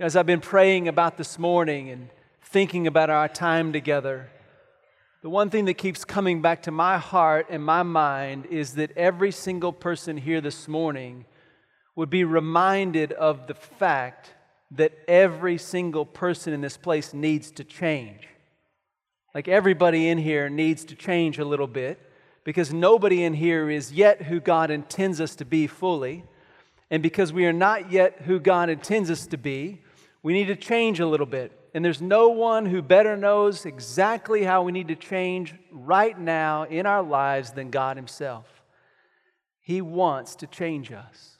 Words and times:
As 0.00 0.14
I've 0.14 0.26
been 0.26 0.40
praying 0.40 0.86
about 0.86 1.16
this 1.16 1.40
morning 1.40 1.90
and 1.90 2.08
thinking 2.40 2.86
about 2.86 3.10
our 3.10 3.28
time 3.28 3.72
together, 3.72 4.30
the 5.22 5.28
one 5.28 5.50
thing 5.50 5.64
that 5.64 5.74
keeps 5.74 6.04
coming 6.04 6.40
back 6.40 6.62
to 6.62 6.70
my 6.70 6.98
heart 6.98 7.48
and 7.50 7.64
my 7.64 7.82
mind 7.82 8.46
is 8.46 8.74
that 8.74 8.96
every 8.96 9.32
single 9.32 9.72
person 9.72 10.16
here 10.16 10.40
this 10.40 10.68
morning 10.68 11.24
would 11.96 12.10
be 12.10 12.22
reminded 12.22 13.10
of 13.10 13.48
the 13.48 13.54
fact 13.54 14.34
that 14.70 14.92
every 15.08 15.58
single 15.58 16.06
person 16.06 16.52
in 16.52 16.60
this 16.60 16.76
place 16.76 17.12
needs 17.12 17.50
to 17.50 17.64
change. 17.64 18.28
Like 19.34 19.48
everybody 19.48 20.06
in 20.06 20.18
here 20.18 20.48
needs 20.48 20.84
to 20.84 20.94
change 20.94 21.40
a 21.40 21.44
little 21.44 21.66
bit 21.66 21.98
because 22.44 22.72
nobody 22.72 23.24
in 23.24 23.34
here 23.34 23.68
is 23.68 23.92
yet 23.92 24.22
who 24.22 24.38
God 24.38 24.70
intends 24.70 25.20
us 25.20 25.34
to 25.34 25.44
be 25.44 25.66
fully. 25.66 26.22
And 26.88 27.02
because 27.02 27.32
we 27.32 27.46
are 27.46 27.52
not 27.52 27.90
yet 27.90 28.22
who 28.26 28.38
God 28.38 28.70
intends 28.70 29.10
us 29.10 29.26
to 29.26 29.36
be, 29.36 29.82
we 30.22 30.32
need 30.32 30.46
to 30.46 30.56
change 30.56 31.00
a 31.00 31.06
little 31.06 31.26
bit. 31.26 31.52
And 31.74 31.84
there's 31.84 32.00
no 32.00 32.28
one 32.28 32.66
who 32.66 32.82
better 32.82 33.16
knows 33.16 33.66
exactly 33.66 34.42
how 34.42 34.62
we 34.62 34.72
need 34.72 34.88
to 34.88 34.96
change 34.96 35.54
right 35.70 36.18
now 36.18 36.64
in 36.64 36.86
our 36.86 37.02
lives 37.02 37.52
than 37.52 37.70
God 37.70 37.96
Himself. 37.96 38.46
He 39.60 39.80
wants 39.80 40.34
to 40.36 40.46
change 40.46 40.90
us. 40.90 41.38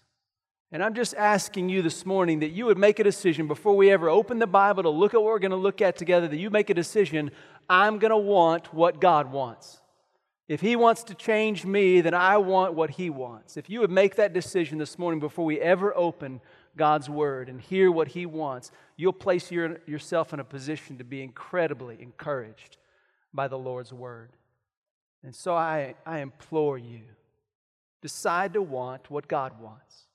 And 0.71 0.83
I'm 0.83 0.95
just 0.95 1.15
asking 1.15 1.71
you 1.71 1.81
this 1.81 2.05
morning 2.05 2.41
that 2.41 2.51
you 2.51 2.67
would 2.67 2.77
make 2.77 2.99
a 2.99 3.05
decision 3.05 3.49
before 3.49 3.75
we 3.75 3.91
ever 3.91 4.11
open 4.11 4.39
the 4.39 4.47
Bible 4.47 4.83
to 4.83 4.91
look 4.91 5.15
at 5.15 5.17
what 5.17 5.29
we're 5.29 5.39
going 5.39 5.51
to 5.51 5.57
look 5.57 5.81
at 5.81 5.97
together, 5.97 6.29
that 6.29 6.37
you 6.37 6.51
make 6.51 6.69
a 6.69 6.75
decision 6.75 7.31
I'm 7.71 7.99
going 7.99 8.11
to 8.11 8.19
want 8.19 8.73
what 8.75 9.01
God 9.01 9.33
wants. 9.33 9.81
If 10.49 10.63
He 10.63 10.77
wants 10.77 11.03
to 11.05 11.15
change 11.15 11.67
me, 11.67 12.01
then 12.01 12.15
I 12.15 12.39
want 12.39 12.75
what 12.75 12.91
He 12.91 13.11
wants. 13.11 13.57
If 13.57 13.69
you 13.69 13.81
would 13.81 13.91
make 13.91 14.17
that 14.17 14.33
decision 14.33 14.79
this 14.79 14.99
morning 14.99 15.21
before 15.21 15.45
we 15.45 15.61
ever 15.61 15.95
open 15.95 16.41
God's 16.77 17.11
Word 17.11 17.51
and 17.51 17.61
hear 17.61 17.93
what 17.93 18.09
He 18.09 18.25
wants, 18.25 18.73
you'll 18.97 19.13
place 19.13 19.51
your, 19.51 19.79
yourself 19.87 20.33
in 20.33 20.41
a 20.41 20.45
position 20.45 20.97
to 20.99 21.05
be 21.05 21.23
incredibly 21.23 22.01
encouraged 22.01 22.79
by 23.35 23.47
the 23.47 23.59
Lord's 23.59 23.93
Word. 23.93 24.31
And 25.23 25.35
so 25.35 25.55
I, 25.55 25.95
I 26.07 26.21
implore 26.21 26.79
you 26.79 27.03
decide 28.01 28.53
to 28.55 28.63
want 28.63 29.11
what 29.11 29.29
God 29.29 29.61
wants. 29.61 30.07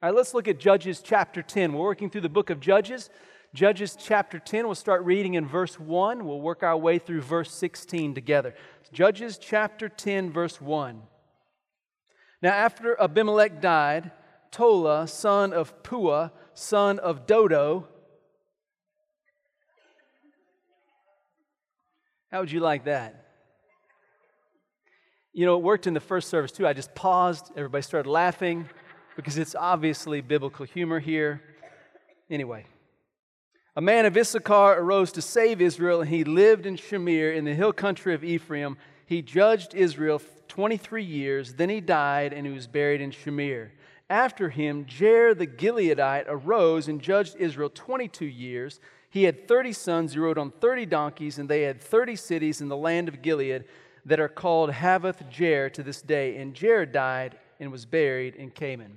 All 0.00 0.08
right, 0.08 0.16
let's 0.16 0.32
look 0.32 0.46
at 0.46 0.58
Judges 0.58 1.00
chapter 1.02 1.42
10. 1.42 1.72
We're 1.72 1.84
working 1.84 2.08
through 2.08 2.20
the 2.20 2.28
book 2.28 2.50
of 2.50 2.60
Judges. 2.60 3.10
Judges 3.54 3.96
chapter 3.98 4.38
10, 4.38 4.66
we'll 4.66 4.74
start 4.74 5.04
reading 5.04 5.34
in 5.34 5.46
verse 5.46 5.80
1. 5.80 6.24
We'll 6.26 6.40
work 6.40 6.62
our 6.62 6.76
way 6.76 6.98
through 6.98 7.22
verse 7.22 7.52
16 7.52 8.14
together. 8.14 8.54
Judges 8.92 9.38
chapter 9.38 9.88
10, 9.88 10.30
verse 10.30 10.60
1. 10.60 11.02
Now, 12.42 12.50
after 12.50 13.00
Abimelech 13.00 13.60
died, 13.60 14.12
Tola, 14.50 15.08
son 15.08 15.52
of 15.52 15.82
Puah, 15.82 16.30
son 16.54 16.98
of 16.98 17.26
Dodo. 17.26 17.88
How 22.30 22.40
would 22.40 22.52
you 22.52 22.60
like 22.60 22.84
that? 22.84 23.24
You 25.32 25.46
know, 25.46 25.56
it 25.56 25.62
worked 25.62 25.86
in 25.86 25.94
the 25.94 26.00
first 26.00 26.28
service 26.28 26.52
too. 26.52 26.66
I 26.66 26.74
just 26.74 26.94
paused, 26.94 27.50
everybody 27.56 27.82
started 27.82 28.08
laughing 28.08 28.68
because 29.16 29.38
it's 29.38 29.54
obviously 29.54 30.20
biblical 30.20 30.66
humor 30.66 31.00
here. 31.00 31.42
Anyway, 32.30 32.66
a 33.78 33.80
man 33.80 34.06
of 34.06 34.16
Issachar 34.16 34.76
arose 34.80 35.12
to 35.12 35.22
save 35.22 35.60
Israel, 35.60 36.00
and 36.00 36.10
he 36.10 36.24
lived 36.24 36.66
in 36.66 36.74
Shamir 36.74 37.36
in 37.36 37.44
the 37.44 37.54
hill 37.54 37.72
country 37.72 38.12
of 38.12 38.24
Ephraim. 38.24 38.76
He 39.06 39.22
judged 39.22 39.72
Israel 39.72 40.20
23 40.48 41.04
years. 41.04 41.54
Then 41.54 41.68
he 41.68 41.80
died, 41.80 42.32
and 42.32 42.44
he 42.44 42.52
was 42.52 42.66
buried 42.66 43.00
in 43.00 43.12
Shamir. 43.12 43.70
After 44.10 44.48
him, 44.48 44.84
Jair 44.84 45.38
the 45.38 45.46
Gileadite 45.46 46.24
arose 46.26 46.88
and 46.88 47.00
judged 47.00 47.36
Israel 47.38 47.70
22 47.72 48.24
years. 48.24 48.80
He 49.10 49.22
had 49.22 49.46
30 49.46 49.72
sons 49.74 50.12
who 50.12 50.22
rode 50.22 50.38
on 50.38 50.50
30 50.50 50.84
donkeys, 50.86 51.38
and 51.38 51.48
they 51.48 51.62
had 51.62 51.80
30 51.80 52.16
cities 52.16 52.60
in 52.60 52.68
the 52.68 52.76
land 52.76 53.06
of 53.06 53.22
Gilead 53.22 53.62
that 54.04 54.18
are 54.18 54.28
called 54.28 54.70
Havvoth 54.70 55.30
Jair 55.30 55.72
to 55.74 55.84
this 55.84 56.02
day. 56.02 56.38
And 56.38 56.52
Jair 56.52 56.90
died 56.90 57.38
and 57.60 57.70
was 57.70 57.86
buried 57.86 58.34
in 58.34 58.50
Kamon. 58.50 58.96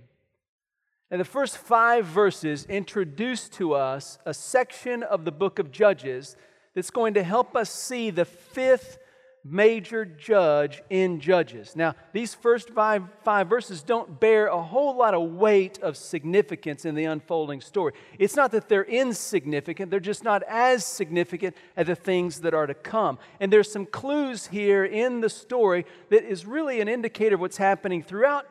And 1.12 1.20
the 1.20 1.26
first 1.26 1.58
five 1.58 2.06
verses 2.06 2.66
introduce 2.66 3.50
to 3.50 3.74
us 3.74 4.18
a 4.26 4.34
section 4.34 5.04
of 5.04 5.26
the 5.26 5.32
book 5.32 5.60
of 5.60 5.70
Judges 5.70 6.38
that's 6.74 6.90
going 6.90 7.16
to 7.16 7.24
help 7.24 7.54
us 7.56 7.70
see 7.70 8.12
the 8.12 8.24
fifth 8.24 8.98
major 9.44 10.06
judge 10.06 10.82
in 10.90 11.20
Judges. 11.20 11.76
Now, 11.76 11.96
these 12.14 12.34
first 12.34 12.70
five, 12.70 13.04
five 13.24 13.50
verses 13.50 13.82
don't 13.82 14.20
bear 14.20 14.48
a 14.48 14.62
whole 14.62 14.96
lot 14.96 15.14
of 15.14 15.32
weight 15.32 15.80
of 15.80 15.98
significance 15.98 16.86
in 16.86 16.96
the 16.96 17.06
unfolding 17.06 17.60
story. 17.60 17.94
It's 18.18 18.38
not 18.38 18.52
that 18.52 18.70
they're 18.70 18.86
insignificant, 18.86 19.92
they're 19.92 20.00
just 20.00 20.24
not 20.24 20.44
as 20.48 20.86
significant 20.86 21.58
as 21.76 21.88
the 21.88 21.96
things 21.96 22.42
that 22.42 22.54
are 22.54 22.68
to 22.68 22.76
come. 22.76 23.18
And 23.40 23.52
there's 23.52 23.72
some 23.72 23.86
clues 23.86 24.48
here 24.48 24.86
in 24.86 25.20
the 25.22 25.30
story 25.30 25.86
that 26.10 26.24
is 26.24 26.46
really 26.46 26.80
an 26.80 26.88
indicator 26.88 27.36
of 27.36 27.42
what's 27.42 27.58
happening 27.58 28.04
throughout 28.04 28.48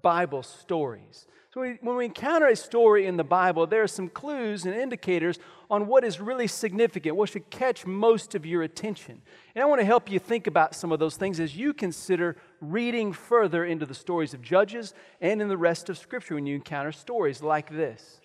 Bible 0.00 0.42
stories. 0.42 1.26
So 1.54 1.62
when 1.62 1.96
we 1.96 2.04
encounter 2.04 2.46
a 2.46 2.56
story 2.56 3.06
in 3.06 3.16
the 3.16 3.24
Bible, 3.24 3.66
there 3.66 3.82
are 3.82 3.88
some 3.88 4.10
clues 4.10 4.66
and 4.66 4.74
indicators 4.74 5.38
on 5.70 5.86
what 5.86 6.04
is 6.04 6.20
really 6.20 6.46
significant, 6.46 7.16
what 7.16 7.30
should 7.30 7.48
catch 7.48 7.86
most 7.86 8.34
of 8.34 8.44
your 8.44 8.62
attention. 8.62 9.22
And 9.54 9.62
I 9.62 9.66
want 9.66 9.80
to 9.80 9.86
help 9.86 10.10
you 10.10 10.18
think 10.18 10.46
about 10.46 10.74
some 10.74 10.92
of 10.92 10.98
those 10.98 11.16
things 11.16 11.40
as 11.40 11.56
you 11.56 11.72
consider 11.72 12.36
reading 12.60 13.14
further 13.14 13.64
into 13.64 13.86
the 13.86 13.94
stories 13.94 14.34
of 14.34 14.42
Judges 14.42 14.92
and 15.22 15.40
in 15.40 15.48
the 15.48 15.56
rest 15.56 15.88
of 15.88 15.96
Scripture 15.96 16.34
when 16.34 16.44
you 16.44 16.54
encounter 16.54 16.92
stories 16.92 17.42
like 17.42 17.70
this. 17.70 18.20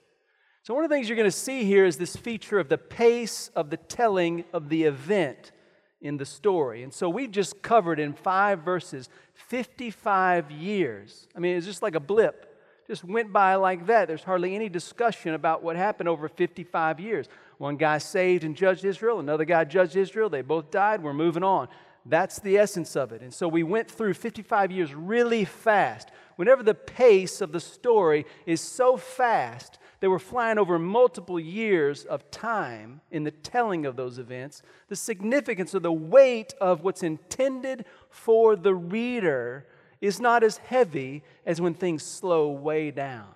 So, 0.64 0.74
one 0.74 0.84
of 0.84 0.90
the 0.90 0.96
things 0.96 1.08
you're 1.08 1.18
going 1.18 1.26
to 1.26 1.32
see 1.32 1.64
here 1.64 1.86
is 1.86 1.98
this 1.98 2.18
feature 2.18 2.60
of 2.60 2.68
the 2.68 2.78
pace 2.78 3.52
of 3.56 3.70
the 3.70 3.78
telling 3.78 4.44
of 4.52 4.68
the 4.68 4.84
event 4.84 5.54
in 6.02 6.18
the 6.18 6.26
story. 6.26 6.84
And 6.84 6.94
so 6.94 7.10
we've 7.10 7.32
just 7.32 7.62
covered 7.62 8.00
in 8.00 8.14
five 8.14 8.60
verses 8.60 9.08
55 9.34 10.52
years. 10.52 11.28
I 11.36 11.40
mean, 11.40 11.56
it's 11.56 11.66
just 11.66 11.82
like 11.82 11.96
a 11.96 12.02
blip 12.02 12.53
just 12.88 13.04
went 13.04 13.32
by 13.32 13.56
like 13.56 13.86
that. 13.88 14.08
There's 14.08 14.24
hardly 14.24 14.56
any 14.56 14.70
discussion 14.70 15.34
about 15.34 15.64
what 15.64 15.76
happened 15.76 16.10
over 16.10 16.28
55 16.28 17.00
years. 17.00 17.28
One 17.58 17.78
guy 17.78 17.98
saved 17.98 18.44
and 18.44 18.56
judged 18.56 18.84
Israel, 18.84 19.20
another 19.20 19.46
guy 19.46 19.64
judged 19.64 19.96
Israel. 19.96 20.30
They 20.30 20.42
both 20.42 20.72
died. 20.72 21.02
We're 21.02 21.14
moving 21.14 21.44
on. 21.44 21.68
That's 22.06 22.40
the 22.40 22.58
essence 22.58 22.96
of 22.96 23.14
it. 23.14 23.22
And 23.22 23.34
so 23.34 23.48
we 23.48 23.64
went 23.64 23.90
through 23.90 24.16
55 24.16 24.72
years 24.72 24.94
really 24.94 25.46
fast. 25.46 26.10
Whenever 26.36 26.64
the 26.64 26.74
pace 26.74 27.40
of 27.40 27.52
the 27.52 27.60
story 27.60 28.26
is 28.46 28.60
so 28.60 28.98
fast 28.98 29.80
that 30.02 30.10
we're 30.10 30.20
flying 30.20 30.58
over 30.58 30.78
multiple 30.78 31.40
years 31.40 32.04
of 32.04 32.30
time 32.30 33.00
in 33.10 33.24
the 33.24 33.32
telling 33.32 33.86
of 33.86 33.96
those 33.96 34.20
events, 34.20 34.62
the 34.90 34.96
significance 34.98 35.74
or 35.74 35.80
the 35.80 35.94
weight 35.94 36.54
of 36.60 36.84
what's 36.84 37.04
intended 37.04 37.86
for 38.10 38.58
the 38.58 38.76
reader 38.76 39.66
is 40.04 40.20
not 40.20 40.44
as 40.44 40.58
heavy 40.58 41.24
as 41.46 41.62
when 41.62 41.74
things 41.74 42.04
slow 42.04 42.52
way 42.52 42.92
down. 42.92 43.30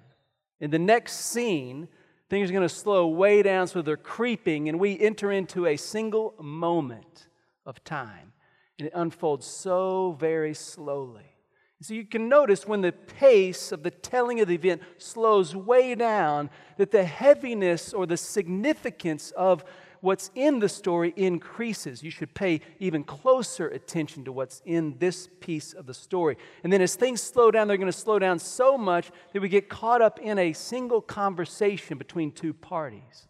In 0.59 0.69
the 0.69 0.77
next 0.77 1.13
scene, 1.13 1.87
things 2.29 2.49
are 2.49 2.53
going 2.53 2.67
to 2.67 2.73
slow 2.73 3.07
way 3.07 3.41
down 3.41 3.67
so 3.67 3.81
they're 3.81 3.95
creeping, 3.95 4.67
and 4.67 4.77
we 4.77 4.99
enter 4.99 5.31
into 5.31 5.65
a 5.65 5.77
single 5.77 6.35
moment 6.41 7.29
of 7.65 7.81
time. 7.85 8.33
And 8.77 8.87
it 8.87 8.93
unfolds 8.93 9.45
so 9.45 10.17
very 10.19 10.53
slowly. 10.53 11.37
So 11.81 11.93
you 11.93 12.03
can 12.03 12.27
notice 12.27 12.67
when 12.67 12.81
the 12.81 12.91
pace 12.91 13.71
of 13.71 13.83
the 13.83 13.91
telling 13.91 14.41
of 14.41 14.49
the 14.49 14.55
event 14.55 14.81
slows 14.97 15.55
way 15.55 15.95
down, 15.95 16.49
that 16.75 16.91
the 16.91 17.05
heaviness 17.05 17.93
or 17.93 18.05
the 18.05 18.17
significance 18.17 19.31
of 19.31 19.63
what's 20.01 20.31
in 20.35 20.59
the 20.59 20.69
story 20.69 21.13
increases. 21.15 22.03
You 22.03 22.11
should 22.11 22.33
pay 22.33 22.61
even 22.79 23.03
closer 23.03 23.67
attention 23.67 24.25
to 24.25 24.31
what's 24.31 24.61
in 24.65 24.97
this 24.99 25.29
piece 25.39 25.73
of 25.73 25.85
the 25.85 25.93
story. 25.93 26.37
And 26.63 26.71
then 26.71 26.81
as 26.81 26.95
things 26.95 27.21
slow 27.21 27.51
down, 27.51 27.67
they're 27.67 27.77
going 27.77 27.91
to 27.91 27.97
slow 27.97 28.19
down 28.19 28.39
so 28.39 28.77
much 28.77 29.11
that 29.33 29.41
we 29.41 29.49
get 29.49 29.69
caught 29.69 30.01
up 30.01 30.19
in 30.19 30.37
a 30.39 30.53
single 30.53 31.01
conversation 31.01 31.97
between 31.97 32.31
two 32.31 32.53
parties. 32.53 33.27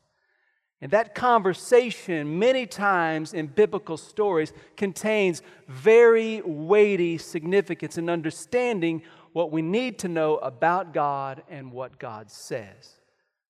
And 0.80 0.92
that 0.92 1.16
conversation, 1.16 2.38
many 2.38 2.68
times 2.68 3.34
in 3.34 3.48
biblical 3.48 3.98
stories, 3.98 4.54
contains 4.76 5.42
very 5.68 6.42
weighty 6.46 7.18
significance 7.18 7.98
in 7.98 8.10
understanding 8.10 9.02
what 9.34 9.52
we 9.52 9.64
need 9.64 10.00
to 10.00 10.08
know 10.08 10.38
about 10.38 10.94
God 10.94 11.42
and 11.50 11.72
what 11.72 11.98
God 11.98 12.30
says. 12.30 12.97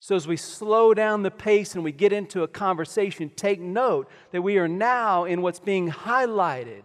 So, 0.07 0.15
as 0.15 0.25
we 0.25 0.37
slow 0.37 0.93
down 0.93 1.23
the 1.23 1.31
pace 1.31 1.75
and 1.75 1.83
we 1.83 1.91
get 1.91 2.13
into 2.13 2.43
a 2.43 2.47
conversation, 2.47 3.29
take 3.35 3.59
note 3.59 4.09
that 4.31 4.41
we 4.41 4.57
are 4.57 4.69
now 4.69 5.25
in 5.25 5.41
what's 5.41 5.59
being 5.59 5.91
highlighted 5.91 6.83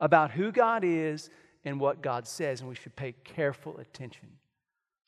about 0.00 0.32
who 0.32 0.50
God 0.50 0.82
is 0.82 1.30
and 1.64 1.78
what 1.78 2.02
God 2.02 2.26
says, 2.26 2.58
and 2.58 2.68
we 2.68 2.74
should 2.74 2.96
pay 2.96 3.14
careful 3.22 3.78
attention. 3.78 4.26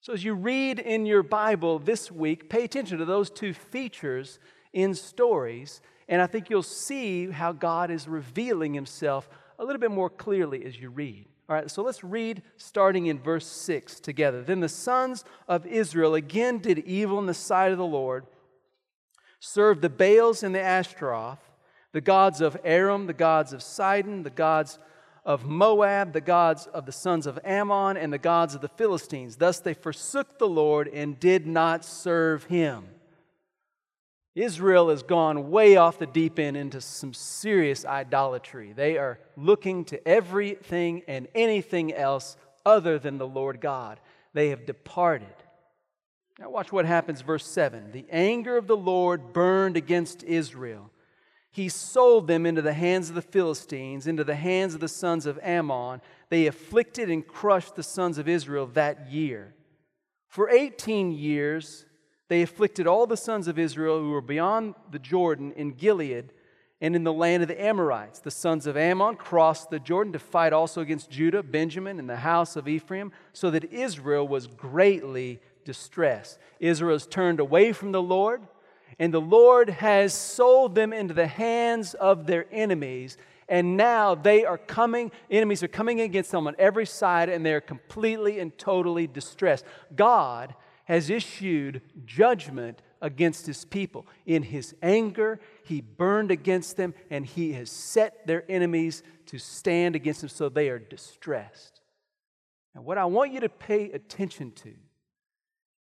So, 0.00 0.12
as 0.12 0.22
you 0.22 0.34
read 0.34 0.78
in 0.78 1.04
your 1.04 1.24
Bible 1.24 1.80
this 1.80 2.12
week, 2.12 2.48
pay 2.48 2.62
attention 2.62 2.98
to 2.98 3.04
those 3.04 3.28
two 3.28 3.52
features 3.52 4.38
in 4.72 4.94
stories, 4.94 5.80
and 6.08 6.22
I 6.22 6.28
think 6.28 6.50
you'll 6.50 6.62
see 6.62 7.28
how 7.28 7.50
God 7.50 7.90
is 7.90 8.06
revealing 8.06 8.72
Himself 8.72 9.28
a 9.58 9.64
little 9.64 9.80
bit 9.80 9.90
more 9.90 10.10
clearly 10.10 10.64
as 10.64 10.78
you 10.78 10.90
read. 10.90 11.26
All 11.48 11.56
right, 11.56 11.70
so 11.70 11.82
let's 11.82 12.04
read 12.04 12.42
starting 12.58 13.06
in 13.06 13.18
verse 13.18 13.46
6 13.46 14.00
together. 14.00 14.42
Then 14.42 14.60
the 14.60 14.68
sons 14.68 15.24
of 15.48 15.66
Israel 15.66 16.14
again 16.14 16.58
did 16.58 16.80
evil 16.80 17.18
in 17.18 17.24
the 17.24 17.32
sight 17.32 17.72
of 17.72 17.78
the 17.78 17.86
Lord, 17.86 18.26
served 19.40 19.80
the 19.80 19.88
Baals 19.88 20.42
and 20.42 20.54
the 20.54 20.60
Ashtaroth, 20.60 21.38
the 21.92 22.02
gods 22.02 22.42
of 22.42 22.58
Aram, 22.64 23.06
the 23.06 23.14
gods 23.14 23.54
of 23.54 23.62
Sidon, 23.62 24.24
the 24.24 24.30
gods 24.30 24.78
of 25.24 25.46
Moab, 25.46 26.12
the 26.12 26.20
gods 26.20 26.66
of 26.66 26.84
the 26.84 26.92
sons 26.92 27.26
of 27.26 27.38
Ammon, 27.44 27.96
and 27.96 28.12
the 28.12 28.18
gods 28.18 28.54
of 28.54 28.60
the 28.60 28.68
Philistines. 28.68 29.36
Thus 29.36 29.58
they 29.58 29.74
forsook 29.74 30.38
the 30.38 30.48
Lord 30.48 30.86
and 30.88 31.18
did 31.18 31.46
not 31.46 31.82
serve 31.82 32.44
him. 32.44 32.88
Israel 34.38 34.90
has 34.90 35.02
gone 35.02 35.50
way 35.50 35.76
off 35.76 35.98
the 35.98 36.06
deep 36.06 36.38
end 36.38 36.56
into 36.56 36.80
some 36.80 37.12
serious 37.12 37.84
idolatry. 37.84 38.72
They 38.72 38.96
are 38.96 39.18
looking 39.36 39.84
to 39.86 40.08
everything 40.08 41.02
and 41.08 41.26
anything 41.34 41.92
else 41.92 42.36
other 42.64 42.98
than 42.98 43.18
the 43.18 43.26
Lord 43.26 43.60
God. 43.60 43.98
They 44.34 44.50
have 44.50 44.64
departed. 44.64 45.34
Now, 46.38 46.50
watch 46.50 46.70
what 46.70 46.84
happens, 46.84 47.20
verse 47.20 47.44
7. 47.44 47.90
The 47.90 48.06
anger 48.10 48.56
of 48.56 48.68
the 48.68 48.76
Lord 48.76 49.32
burned 49.32 49.76
against 49.76 50.22
Israel. 50.22 50.92
He 51.50 51.68
sold 51.68 52.28
them 52.28 52.46
into 52.46 52.62
the 52.62 52.74
hands 52.74 53.08
of 53.08 53.16
the 53.16 53.22
Philistines, 53.22 54.06
into 54.06 54.22
the 54.22 54.36
hands 54.36 54.74
of 54.74 54.80
the 54.80 54.88
sons 54.88 55.26
of 55.26 55.40
Ammon. 55.42 56.00
They 56.28 56.46
afflicted 56.46 57.10
and 57.10 57.26
crushed 57.26 57.74
the 57.74 57.82
sons 57.82 58.18
of 58.18 58.28
Israel 58.28 58.66
that 58.74 59.10
year. 59.10 59.54
For 60.28 60.48
18 60.48 61.10
years, 61.10 61.86
they 62.28 62.42
afflicted 62.42 62.86
all 62.86 63.06
the 63.06 63.16
sons 63.16 63.48
of 63.48 63.58
Israel 63.58 63.98
who 63.98 64.10
were 64.10 64.20
beyond 64.20 64.74
the 64.90 64.98
Jordan 64.98 65.52
in 65.52 65.72
Gilead 65.72 66.32
and 66.80 66.94
in 66.94 67.02
the 67.02 67.12
land 67.12 67.42
of 67.42 67.48
the 67.48 67.60
Amorites. 67.60 68.20
The 68.20 68.30
sons 68.30 68.66
of 68.66 68.76
Ammon 68.76 69.16
crossed 69.16 69.70
the 69.70 69.80
Jordan 69.80 70.12
to 70.12 70.18
fight 70.18 70.52
also 70.52 70.80
against 70.80 71.10
Judah, 71.10 71.42
Benjamin, 71.42 71.98
and 71.98 72.08
the 72.08 72.16
house 72.16 72.54
of 72.54 72.68
Ephraim, 72.68 73.12
so 73.32 73.50
that 73.50 73.72
Israel 73.72 74.28
was 74.28 74.46
greatly 74.46 75.40
distressed. 75.64 76.38
Israel 76.60 76.94
has 76.94 77.06
turned 77.06 77.40
away 77.40 77.72
from 77.72 77.92
the 77.92 78.02
Lord, 78.02 78.42
and 78.98 79.12
the 79.12 79.20
Lord 79.20 79.70
has 79.70 80.14
sold 80.14 80.74
them 80.74 80.92
into 80.92 81.14
the 81.14 81.26
hands 81.26 81.94
of 81.94 82.26
their 82.26 82.46
enemies. 82.52 83.16
And 83.48 83.76
now 83.76 84.14
they 84.14 84.44
are 84.44 84.58
coming, 84.58 85.10
enemies 85.30 85.62
are 85.62 85.68
coming 85.68 86.00
against 86.02 86.30
them 86.30 86.46
on 86.46 86.54
every 86.58 86.86
side, 86.86 87.28
and 87.28 87.44
they're 87.44 87.60
completely 87.60 88.38
and 88.38 88.56
totally 88.58 89.06
distressed. 89.06 89.64
God 89.96 90.54
has 90.88 91.10
issued 91.10 91.82
judgment 92.06 92.80
against 93.02 93.46
his 93.46 93.66
people. 93.66 94.06
In 94.24 94.42
his 94.42 94.74
anger, 94.82 95.38
he 95.62 95.82
burned 95.82 96.30
against 96.30 96.78
them 96.78 96.94
and 97.10 97.26
he 97.26 97.52
has 97.52 97.70
set 97.70 98.26
their 98.26 98.42
enemies 98.50 99.02
to 99.26 99.38
stand 99.38 99.94
against 99.94 100.22
them 100.22 100.30
so 100.30 100.48
they 100.48 100.70
are 100.70 100.78
distressed. 100.78 101.82
And 102.74 102.86
what 102.86 102.96
I 102.96 103.04
want 103.04 103.34
you 103.34 103.40
to 103.40 103.50
pay 103.50 103.92
attention 103.92 104.50
to 104.52 104.72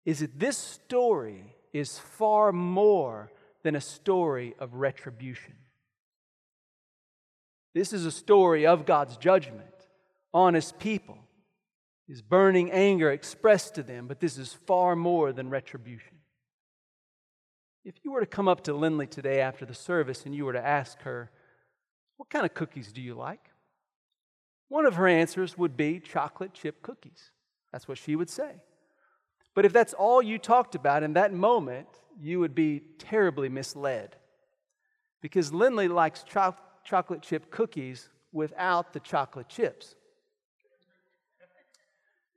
is 0.04 0.18
that 0.18 0.40
this 0.40 0.58
story 0.58 1.54
is 1.72 1.98
far 1.98 2.52
more 2.52 3.30
than 3.62 3.76
a 3.76 3.80
story 3.80 4.56
of 4.58 4.74
retribution. 4.74 5.54
This 7.74 7.92
is 7.92 8.06
a 8.06 8.12
story 8.12 8.66
of 8.66 8.86
God's 8.86 9.16
judgment 9.16 9.86
on 10.34 10.54
his 10.54 10.72
people 10.72 11.18
his 12.08 12.22
burning 12.22 12.70
anger 12.70 13.10
expressed 13.10 13.74
to 13.74 13.82
them, 13.82 14.06
but 14.06 14.20
this 14.20 14.38
is 14.38 14.52
far 14.52 14.94
more 14.94 15.32
than 15.32 15.50
retribution. 15.50 16.18
If 17.84 17.94
you 18.02 18.12
were 18.12 18.20
to 18.20 18.26
come 18.26 18.48
up 18.48 18.64
to 18.64 18.72
Lindley 18.72 19.06
today 19.06 19.40
after 19.40 19.64
the 19.64 19.74
service 19.74 20.24
and 20.24 20.34
you 20.34 20.44
were 20.44 20.52
to 20.52 20.66
ask 20.66 21.00
her, 21.02 21.30
What 22.16 22.30
kind 22.30 22.44
of 22.44 22.54
cookies 22.54 22.92
do 22.92 23.00
you 23.00 23.14
like? 23.14 23.50
One 24.68 24.86
of 24.86 24.94
her 24.94 25.06
answers 25.06 25.56
would 25.56 25.76
be 25.76 26.00
chocolate 26.00 26.52
chip 26.52 26.82
cookies. 26.82 27.30
That's 27.72 27.86
what 27.86 27.98
she 27.98 28.16
would 28.16 28.30
say. 28.30 28.56
But 29.54 29.64
if 29.64 29.72
that's 29.72 29.94
all 29.94 30.20
you 30.20 30.38
talked 30.38 30.74
about 30.74 31.02
in 31.02 31.14
that 31.14 31.32
moment, 31.32 31.88
you 32.20 32.40
would 32.40 32.54
be 32.54 32.82
terribly 32.98 33.48
misled. 33.48 34.16
Because 35.22 35.52
Lindley 35.52 35.88
likes 35.88 36.24
cho- 36.24 36.56
chocolate 36.84 37.22
chip 37.22 37.50
cookies 37.50 38.08
without 38.32 38.92
the 38.92 39.00
chocolate 39.00 39.48
chips. 39.48 39.94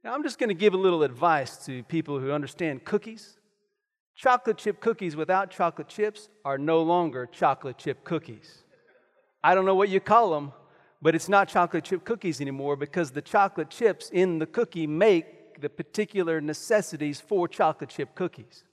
Now, 0.04 0.14
I'm 0.14 0.24
just 0.24 0.40
going 0.40 0.50
to 0.50 0.56
give 0.56 0.74
a 0.74 0.78
little 0.78 1.04
advice 1.04 1.58
to 1.66 1.84
people 1.84 2.20
who 2.20 2.32
understand 2.32 2.86
cookies. 2.86 3.38
Chocolate 4.16 4.58
chip 4.58 4.80
cookies 4.80 5.16
without 5.16 5.52
chocolate 5.52 5.90
chips 5.90 6.30
are 6.46 6.58
no 6.58 6.82
longer 6.82 7.26
chocolate 7.26 7.78
chip 7.78 8.04
cookies. 8.06 8.64
I 9.44 9.56
don't 9.56 9.66
know 9.66 9.76
what 9.76 9.90
you 9.90 10.00
call 10.00 10.32
them, 10.32 10.54
but 11.02 11.16
it's 11.16 11.28
not 11.28 11.50
chocolate 11.50 11.84
chip 11.84 12.06
cookies 12.06 12.40
anymore 12.40 12.78
because 12.78 13.12
the 13.12 13.22
chocolate 13.22 13.70
chips 13.70 14.10
in 14.10 14.40
the 14.40 14.46
cookie 14.46 14.88
make 14.88 15.60
the 15.62 15.70
particular 15.70 16.40
necessities 16.40 17.20
for 17.20 17.48
chocolate 17.48 17.90
chip 17.90 18.16
cookies. 18.16 18.64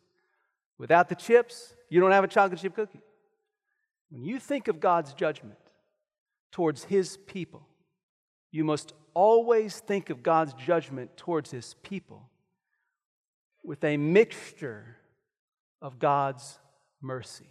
Without 0.79 1.09
the 1.09 1.15
chips, 1.15 1.75
you 1.89 2.01
don't 2.01 2.13
have 2.13 2.25
a 2.25 2.29
chocolate 2.29 2.61
chip 2.61 2.75
cookie. 2.75 3.01
When 4.11 4.25
you 4.25 4.39
think 4.39 4.69
of 4.69 4.79
God's 4.79 5.13
judgment 5.13 5.59
towards 6.53 6.85
His 6.85 7.17
people, 7.27 7.67
you 8.57 8.65
must 8.65 8.95
always 9.13 9.81
think 9.81 10.09
of 10.09 10.23
God's 10.23 10.55
judgment 10.55 11.17
towards 11.17 11.51
his 11.51 11.75
people 11.83 12.31
with 13.63 13.85
a 13.85 13.97
mixture 13.97 14.97
of 15.83 15.99
God's 15.99 16.59
mercy. 17.03 17.49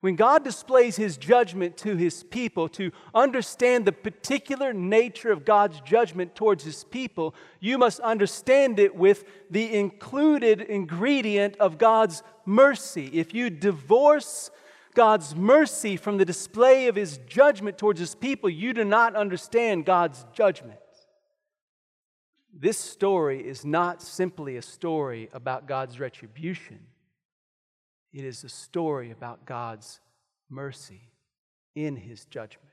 When 0.00 0.16
God 0.16 0.44
displays 0.44 0.96
his 0.96 1.16
judgment 1.16 1.76
to 1.78 1.96
his 1.96 2.22
people, 2.22 2.68
to 2.70 2.92
understand 3.14 3.84
the 3.84 3.92
particular 3.92 4.72
nature 4.72 5.32
of 5.32 5.44
God's 5.44 5.80
judgment 5.80 6.34
towards 6.34 6.64
his 6.64 6.84
people, 6.84 7.34
you 7.60 7.76
must 7.76 8.00
understand 8.00 8.78
it 8.78 8.94
with 8.94 9.24
the 9.50 9.74
included 9.74 10.60
ingredient 10.60 11.56
of 11.56 11.76
God's 11.76 12.22
mercy. 12.44 13.10
If 13.12 13.34
you 13.34 13.50
divorce 13.50 14.50
God's 14.96 15.36
mercy 15.36 15.98
from 15.98 16.16
the 16.16 16.24
display 16.24 16.88
of 16.88 16.96
his 16.96 17.18
judgment 17.28 17.76
towards 17.76 18.00
his 18.00 18.14
people, 18.14 18.48
you 18.48 18.72
do 18.72 18.82
not 18.82 19.14
understand 19.14 19.84
God's 19.84 20.24
judgment. 20.32 20.80
This 22.58 22.78
story 22.78 23.46
is 23.46 23.66
not 23.66 24.00
simply 24.00 24.56
a 24.56 24.62
story 24.62 25.28
about 25.34 25.68
God's 25.68 26.00
retribution, 26.00 26.80
it 28.12 28.24
is 28.24 28.42
a 28.42 28.48
story 28.48 29.10
about 29.10 29.44
God's 29.44 30.00
mercy 30.48 31.10
in 31.74 31.96
his 31.96 32.24
judgment. 32.24 32.70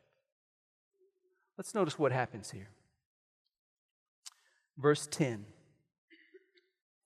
Let's 1.58 1.75
notice 1.75 2.00
what 2.00 2.14
happens 2.14 2.50
here. 2.50 2.70
Verse 4.78 5.08
10. 5.12 5.46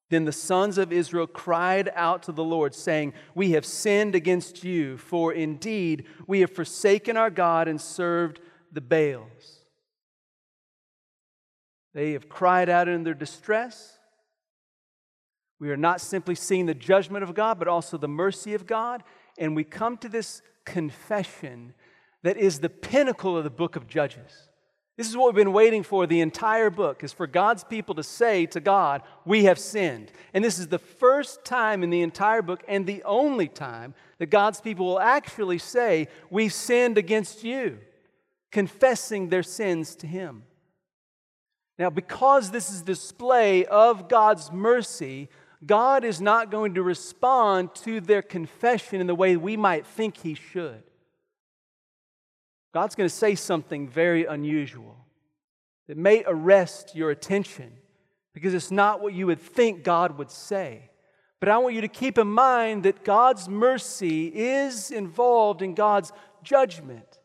Then 0.09 0.25
the 0.25 0.31
sons 0.31 0.77
of 0.77 0.94
Israel 0.94 1.27
cried 1.27 1.92
out 1.94 2.23
to 2.23 2.31
the 2.31 2.44
Lord, 2.44 2.73
saying, 2.73 3.14
We 3.35 3.52
have 3.52 3.66
sinned 3.66 4.16
against 4.16 4.64
you, 4.64 4.97
for 4.97 5.33
indeed 5.33 6.06
we 6.28 6.40
have 6.42 6.52
forsaken 6.52 7.18
our 7.18 7.30
God 7.30 7.68
and 7.68 7.80
served 7.80 8.40
the 8.71 8.81
Baals. 8.81 9.59
They 11.94 12.14
have 12.14 12.30
cried 12.30 12.69
out 12.69 12.87
in 12.87 13.04
their 13.04 13.14
distress. 13.14 13.97
We 15.59 15.71
are 15.71 15.78
not 15.78 15.99
simply 15.99 16.35
seeing 16.35 16.68
the 16.68 16.73
judgment 16.73 17.23
of 17.23 17.33
God, 17.33 17.59
but 17.59 17.68
also 17.68 17.97
the 17.97 18.07
mercy 18.07 18.54
of 18.54 18.68
God. 18.68 19.04
And 19.37 19.56
we 19.56 19.64
come 19.64 19.97
to 19.97 20.09
this 20.09 20.42
confession 20.66 21.73
that 22.23 22.37
is 22.37 22.59
the 22.59 22.69
pinnacle 22.69 23.35
of 23.37 23.44
the 23.44 23.49
book 23.49 23.76
of 23.76 23.87
Judges. 23.87 24.46
This 24.97 25.07
is 25.07 25.16
what 25.16 25.27
we've 25.27 25.45
been 25.45 25.54
waiting 25.54 25.83
for 25.83 26.07
the 26.07 26.21
entire 26.21 26.71
book 26.71 27.04
is 27.04 27.13
for 27.13 27.27
God's 27.27 27.63
people 27.63 27.94
to 27.95 28.04
say 28.04 28.47
to 28.47 28.59
God, 28.59 29.04
"We 29.25 29.44
have 29.44 29.59
sinned." 29.59 30.11
And 30.33 30.44
this 30.44 30.57
is 30.57 30.69
the 30.69 30.80
first 30.80 31.45
time 31.45 31.83
in 31.83 31.92
the 31.92 32.01
entire 32.01 32.42
book 32.42 32.63
and 32.68 32.87
the 32.87 33.04
only 33.04 33.47
time 33.47 33.94
that 34.18 34.31
God's 34.31 34.59
people 34.59 34.87
will 34.87 34.99
actually 34.99 35.59
say, 35.59 36.07
"We've 36.31 36.51
sinned 36.51 36.97
against 36.97 37.44
you," 37.44 37.80
confessing 38.51 39.30
their 39.30 39.44
sins 39.44 39.95
to 39.97 40.07
him. 40.07 40.45
Now, 41.77 41.92
because 41.92 42.49
this 42.49 42.71
is 42.71 42.81
display 42.81 43.66
of 43.66 44.09
God's 44.09 44.51
mercy, 44.51 45.30
God 45.63 46.04
is 46.04 46.19
not 46.19 46.49
going 46.49 46.73
to 46.73 46.81
respond 46.81 47.75
to 47.75 48.01
their 48.01 48.23
confession 48.23 48.99
in 48.99 49.06
the 49.06 49.13
way 49.13 49.37
we 49.37 49.57
might 49.57 49.85
think 49.85 50.18
he 50.18 50.33
should. 50.33 50.86
God's 52.78 52.94
going 52.94 53.10
to 53.10 53.16
say 53.16 53.34
something 53.34 53.90
very 53.90 54.26
unusual 54.26 54.96
that 55.88 55.98
may 55.98 56.24
arrest 56.28 56.96
your 56.96 57.10
attention 57.10 57.72
because 58.36 58.54
it's 58.54 58.69
not 58.69 59.02
what 59.02 59.16
you 59.16 59.26
would 59.26 59.42
think 59.42 59.84
God 59.84 60.19
would 60.19 60.30
say. 60.30 60.92
But 61.40 61.50
I 61.50 61.57
want 61.57 61.74
you 61.74 61.81
to 61.81 61.88
keep 61.88 62.19
in 62.19 62.28
mind 62.28 62.84
that 62.84 63.04
God's 63.04 63.50
mercy 63.50 64.28
is 64.28 64.92
involved 64.92 65.64
in 65.64 65.74
God's 65.74 66.12
judgment. 66.44 67.18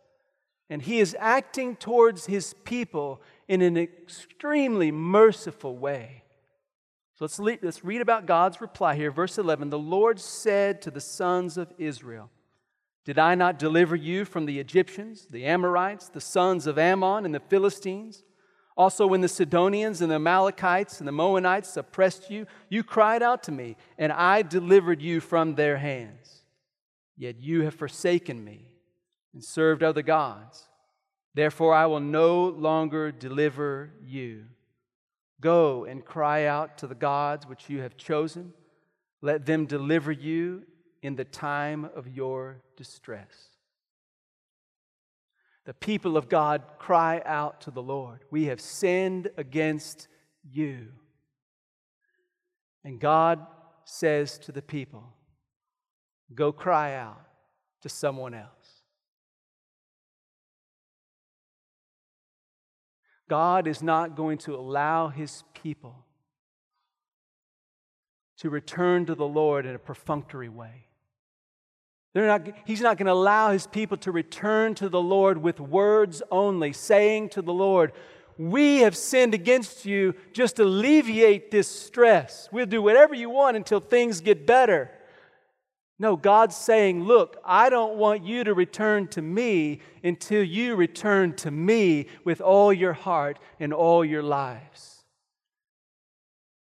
And 0.71 0.81
He 0.81 1.01
is 1.01 1.15
acting 1.21 1.77
towards 1.77 2.25
His 2.25 2.55
people 2.65 3.21
in 3.47 3.61
an 3.61 3.77
extremely 3.77 4.91
merciful 4.91 5.77
way. 5.77 6.23
So 7.17 7.27
let's, 7.27 7.39
le- 7.39 7.59
let's 7.61 7.85
read 7.85 8.01
about 8.01 8.25
God's 8.25 8.63
reply 8.63 8.95
here. 8.95 9.11
Verse 9.11 9.37
11 9.37 9.69
The 9.69 9.79
Lord 9.79 10.19
said 10.19 10.81
to 10.81 10.91
the 10.91 11.03
sons 11.03 11.59
of 11.59 11.71
Israel, 11.77 12.31
Did 13.05 13.19
I 13.19 13.35
not 13.35 13.59
deliver 13.59 13.97
you 13.97 14.25
from 14.25 14.47
the 14.47 14.61
Egyptians, 14.61 15.27
the 15.29 15.45
Amorites, 15.45 16.09
the 16.09 16.21
sons 16.21 16.67
of 16.67 16.79
Ammon, 16.79 17.25
and 17.25 17.35
the 17.35 17.41
Philistines? 17.41 18.23
Also, 18.77 19.07
when 19.07 19.21
the 19.21 19.29
Sidonians 19.29 20.01
and 20.01 20.11
the 20.11 20.17
Amalekites 20.17 20.99
and 21.01 21.07
the 21.07 21.13
Moabites 21.13 21.77
oppressed 21.77 22.31
you, 22.31 22.47
you 22.69 22.83
cried 22.83 23.23
out 23.23 23.43
to 23.45 23.53
me, 23.53 23.77
and 23.99 24.13
I 24.13 24.43
delivered 24.43 25.03
you 25.03 25.21
from 25.21 25.55
their 25.55 25.77
hands. 25.77 26.43
Yet 27.17 27.39
you 27.39 27.63
have 27.63 27.75
forsaken 27.75 28.43
me 28.43 28.73
and 29.35 29.45
served 29.45 29.83
other 29.83 30.03
gods. 30.03 30.69
Therefore, 31.35 31.75
I 31.75 31.87
will 31.87 32.01
no 32.01 32.47
longer 32.49 33.11
deliver 33.11 33.91
you. 34.03 34.45
Go 35.41 35.85
and 35.85 36.05
cry 36.05 36.45
out 36.47 36.79
to 36.79 36.87
the 36.87 36.95
gods 36.95 37.47
which 37.47 37.69
you 37.69 37.81
have 37.81 37.97
chosen. 37.97 38.53
Let 39.21 39.45
them 39.45 39.67
deliver 39.67 40.13
you 40.13 40.65
in 41.03 41.17
the 41.17 41.25
time 41.25 41.85
of 41.97 42.07
your 42.09 42.63
distress. 42.77 43.51
The 45.65 45.75
people 45.75 46.17
of 46.17 46.29
God 46.29 46.63
cry 46.79 47.23
out 47.25 47.61
to 47.63 47.71
the 47.71 47.83
Lord. 47.83 48.25
We 48.31 48.47
have 48.47 48.61
sinned 48.61 49.29
against 49.37 50.09
you. 50.51 50.89
And 52.85 52.99
God 52.99 53.47
says 53.85 54.39
to 54.39 54.53
the 54.53 54.63
people, 54.63 55.05
Go 56.35 56.51
cry 56.51 56.95
out 56.95 57.21
to 57.83 57.89
someone 57.89 58.35
else. 58.35 58.49
God 63.29 63.67
is 63.67 63.83
not 63.83 64.17
going 64.17 64.39
to 64.39 64.55
allow 64.55 65.09
his 65.09 65.45
people 65.55 66.05
to 68.39 68.51
return 68.51 69.07
to 69.07 69.15
the 69.15 69.27
Lord 69.27 69.67
in 69.67 69.75
a 69.75 69.79
perfunctory 69.79 70.49
way. 70.49 70.87
Not, 72.15 72.49
he's 72.67 72.83
not 72.83 72.99
going 72.99 73.07
to 73.07 73.13
allow 73.13 73.53
his 73.53 73.67
people 73.67 73.97
to 73.99 74.13
return 74.13 74.75
to 74.77 74.89
the 74.89 75.01
Lord 75.01 75.39
with 75.39 75.61
words 75.61 76.23
only, 76.31 76.73
saying 76.73 77.31
to 77.31 77.43
the 77.43 77.55
Lord, 77.55 77.93
We 78.37 78.79
have 78.79 78.97
sinned 78.97 79.33
against 79.33 79.87
you, 79.87 80.15
just 80.33 80.59
alleviate 80.59 81.51
this 81.51 81.69
stress. 81.69 82.49
We'll 82.53 82.67
do 82.67 82.83
whatever 82.83 83.15
you 83.15 83.31
want 83.31 83.57
until 83.57 83.81
things 83.81 84.21
get 84.21 84.47
better. 84.47 84.91
No, 85.99 86.17
God's 86.17 86.57
saying, 86.57 87.05
Look, 87.05 87.39
I 87.45 87.71
don't 87.71 87.97
want 87.97 88.25
you 88.25 88.45
to 88.45 88.53
return 88.53 89.09
to 89.09 89.23
me 89.23 89.81
until 90.05 90.43
you 90.43 90.75
return 90.77 91.35
to 91.37 91.51
me 91.51 92.09
with 92.25 92.43
all 92.43 92.73
your 92.73 92.93
heart 92.93 93.39
and 93.59 93.73
all 93.73 94.05
your 94.05 94.23
lives. 94.23 95.02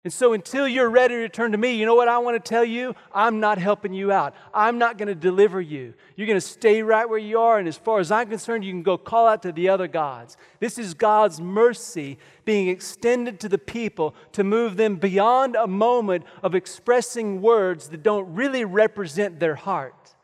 And 0.06 0.12
so, 0.12 0.34
until 0.34 0.68
you're 0.68 0.88
ready 0.88 1.16
to 1.16 1.28
turn 1.28 1.50
to 1.50 1.58
me, 1.58 1.74
you 1.74 1.84
know 1.84 1.96
what 1.96 2.06
I 2.06 2.18
want 2.18 2.36
to 2.36 2.48
tell 2.48 2.64
you? 2.64 2.94
I'm 3.12 3.40
not 3.40 3.58
helping 3.58 3.92
you 3.92 4.12
out. 4.12 4.36
I'm 4.54 4.78
not 4.78 4.98
going 4.98 5.08
to 5.08 5.16
deliver 5.16 5.60
you. 5.60 5.94
You're 6.14 6.28
going 6.28 6.36
to 6.36 6.40
stay 6.40 6.80
right 6.80 7.08
where 7.10 7.18
you 7.18 7.40
are. 7.40 7.58
And 7.58 7.66
as 7.66 7.76
far 7.76 7.98
as 7.98 8.12
I'm 8.12 8.28
concerned, 8.28 8.64
you 8.64 8.70
can 8.70 8.84
go 8.84 8.98
call 8.98 9.26
out 9.26 9.42
to 9.42 9.50
the 9.50 9.68
other 9.68 9.88
gods. 9.88 10.36
This 10.60 10.78
is 10.78 10.94
God's 10.94 11.40
mercy 11.40 12.20
being 12.44 12.68
extended 12.68 13.40
to 13.40 13.48
the 13.48 13.58
people 13.58 14.14
to 14.30 14.44
move 14.44 14.76
them 14.76 14.94
beyond 14.94 15.56
a 15.56 15.66
moment 15.66 16.22
of 16.40 16.54
expressing 16.54 17.42
words 17.42 17.88
that 17.88 18.04
don't 18.04 18.32
really 18.32 18.64
represent 18.64 19.40
their 19.40 19.56
heart. 19.56 20.14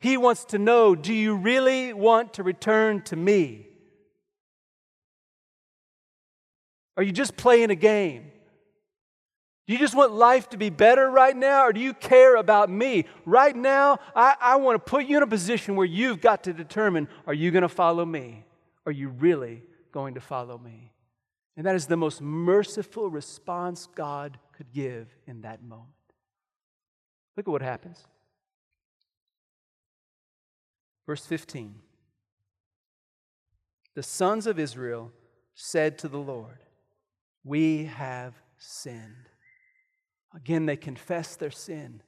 He 0.00 0.16
wants 0.16 0.46
to 0.46 0.58
know 0.58 0.94
do 0.94 1.12
you 1.12 1.36
really 1.36 1.92
want 1.92 2.32
to 2.32 2.42
return 2.42 3.02
to 3.02 3.16
me? 3.16 3.66
Are 6.96 7.02
you 7.02 7.12
just 7.12 7.36
playing 7.36 7.68
a 7.68 7.74
game? 7.74 8.30
Do 9.66 9.72
you 9.72 9.78
just 9.78 9.94
want 9.94 10.12
life 10.12 10.50
to 10.50 10.58
be 10.58 10.68
better 10.68 11.08
right 11.08 11.34
now, 11.34 11.66
or 11.66 11.72
do 11.72 11.80
you 11.80 11.94
care 11.94 12.36
about 12.36 12.68
me? 12.68 13.06
Right 13.24 13.56
now, 13.56 13.98
I, 14.14 14.34
I 14.38 14.56
want 14.56 14.74
to 14.74 14.90
put 14.90 15.06
you 15.06 15.16
in 15.16 15.22
a 15.22 15.26
position 15.26 15.74
where 15.74 15.86
you've 15.86 16.20
got 16.20 16.44
to 16.44 16.52
determine 16.52 17.08
are 17.26 17.32
you 17.32 17.50
going 17.50 17.62
to 17.62 17.68
follow 17.68 18.04
me? 18.04 18.44
Are 18.84 18.92
you 18.92 19.08
really 19.08 19.62
going 19.90 20.14
to 20.14 20.20
follow 20.20 20.58
me? 20.58 20.92
And 21.56 21.64
that 21.66 21.76
is 21.76 21.86
the 21.86 21.96
most 21.96 22.20
merciful 22.20 23.08
response 23.08 23.88
God 23.94 24.38
could 24.52 24.70
give 24.72 25.08
in 25.26 25.42
that 25.42 25.62
moment. 25.62 25.88
Look 27.36 27.48
at 27.48 27.50
what 27.50 27.62
happens. 27.62 28.04
Verse 31.06 31.24
15 31.24 31.74
The 33.94 34.02
sons 34.02 34.46
of 34.46 34.58
Israel 34.58 35.10
said 35.54 35.98
to 35.98 36.08
the 36.08 36.18
Lord, 36.18 36.58
We 37.44 37.84
have 37.84 38.34
sinned. 38.58 39.30
Again, 40.34 40.66
they 40.66 40.76
confess 40.76 41.36
their 41.36 41.50
sin. 41.50 42.02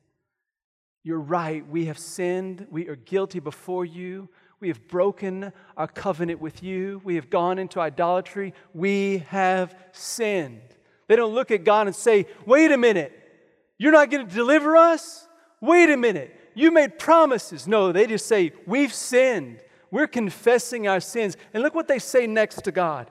You're 1.02 1.20
right, 1.20 1.66
we 1.68 1.84
have 1.84 1.98
sinned. 1.98 2.66
We 2.70 2.88
are 2.88 2.96
guilty 2.96 3.38
before 3.38 3.84
you. 3.84 4.28
We 4.58 4.68
have 4.68 4.88
broken 4.88 5.52
our 5.76 5.86
covenant 5.86 6.40
with 6.40 6.62
you. 6.62 7.00
We 7.04 7.14
have 7.14 7.30
gone 7.30 7.58
into 7.58 7.78
idolatry. 7.78 8.54
We 8.74 9.18
have 9.28 9.74
sinned. 9.92 10.62
They 11.08 11.14
don't 11.14 11.34
look 11.34 11.50
at 11.50 11.62
God 11.62 11.86
and 11.86 11.94
say, 11.94 12.26
Wait 12.44 12.72
a 12.72 12.76
minute, 12.76 13.12
you're 13.78 13.92
not 13.92 14.10
going 14.10 14.26
to 14.26 14.34
deliver 14.34 14.76
us? 14.76 15.28
Wait 15.60 15.90
a 15.90 15.96
minute, 15.96 16.34
you 16.54 16.70
made 16.70 16.98
promises. 16.98 17.68
No, 17.68 17.92
they 17.92 18.06
just 18.06 18.26
say, 18.26 18.52
We've 18.66 18.92
sinned. 18.92 19.60
We're 19.92 20.08
confessing 20.08 20.88
our 20.88 21.00
sins. 21.00 21.36
And 21.54 21.62
look 21.62 21.74
what 21.74 21.86
they 21.86 22.00
say 22.00 22.26
next 22.26 22.62
to 22.62 22.72
God 22.72 23.10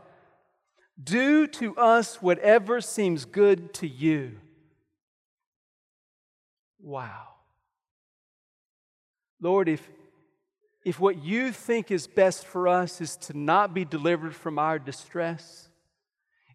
Do 1.02 1.48
to 1.48 1.78
us 1.78 2.22
whatever 2.22 2.82
seems 2.82 3.24
good 3.24 3.74
to 3.76 3.88
you. 3.88 4.40
Wow. 6.86 7.30
Lord, 9.42 9.68
if, 9.68 9.90
if 10.86 11.00
what 11.00 11.24
you 11.24 11.52
think 11.52 11.90
is 11.90 12.06
best 12.06 12.46
for 12.46 12.68
us 12.68 13.02
is 13.02 13.18
to 13.18 13.36
not 13.36 13.74
be 13.74 13.86
delivered 13.86 14.36
from 14.36 14.60
our 14.60 14.78
distress, 14.78 15.68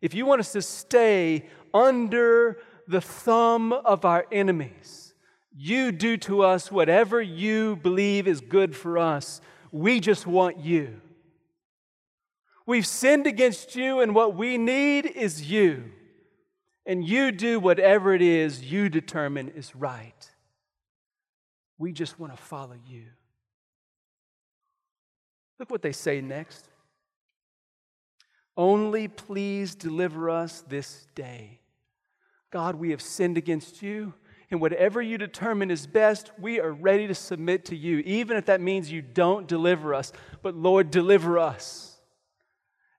if 0.00 0.14
you 0.14 0.24
want 0.24 0.38
us 0.38 0.52
to 0.52 0.62
stay 0.62 1.46
under 1.74 2.58
the 2.86 3.00
thumb 3.00 3.72
of 3.72 4.04
our 4.04 4.24
enemies, 4.30 5.14
you 5.52 5.90
do 5.90 6.16
to 6.18 6.42
us 6.42 6.70
whatever 6.70 7.20
you 7.20 7.74
believe 7.74 8.28
is 8.28 8.40
good 8.40 8.76
for 8.76 8.98
us. 8.98 9.40
We 9.72 9.98
just 9.98 10.28
want 10.28 10.58
you. 10.60 11.00
We've 12.66 12.86
sinned 12.86 13.26
against 13.26 13.74
you, 13.74 13.98
and 13.98 14.14
what 14.14 14.36
we 14.36 14.58
need 14.58 15.06
is 15.06 15.50
you 15.50 15.90
and 16.86 17.06
you 17.06 17.32
do 17.32 17.60
whatever 17.60 18.14
it 18.14 18.22
is 18.22 18.62
you 18.62 18.88
determine 18.88 19.48
is 19.48 19.74
right. 19.76 20.30
We 21.78 21.92
just 21.92 22.18
want 22.18 22.34
to 22.34 22.42
follow 22.42 22.76
you. 22.86 23.06
Look 25.58 25.70
what 25.70 25.82
they 25.82 25.92
say 25.92 26.20
next. 26.20 26.66
Only 28.56 29.08
please 29.08 29.74
deliver 29.74 30.30
us 30.30 30.62
this 30.68 31.06
day. 31.14 31.60
God, 32.50 32.74
we 32.74 32.90
have 32.90 33.00
sinned 33.00 33.38
against 33.38 33.80
you, 33.80 34.12
and 34.50 34.60
whatever 34.60 35.00
you 35.00 35.16
determine 35.16 35.70
is 35.70 35.86
best, 35.86 36.32
we 36.38 36.60
are 36.60 36.72
ready 36.72 37.06
to 37.06 37.14
submit 37.14 37.66
to 37.66 37.76
you, 37.76 37.98
even 37.98 38.36
if 38.36 38.46
that 38.46 38.60
means 38.60 38.90
you 38.90 39.02
don't 39.02 39.46
deliver 39.46 39.94
us. 39.94 40.12
But 40.42 40.56
Lord, 40.56 40.90
deliver 40.90 41.38
us. 41.38 41.89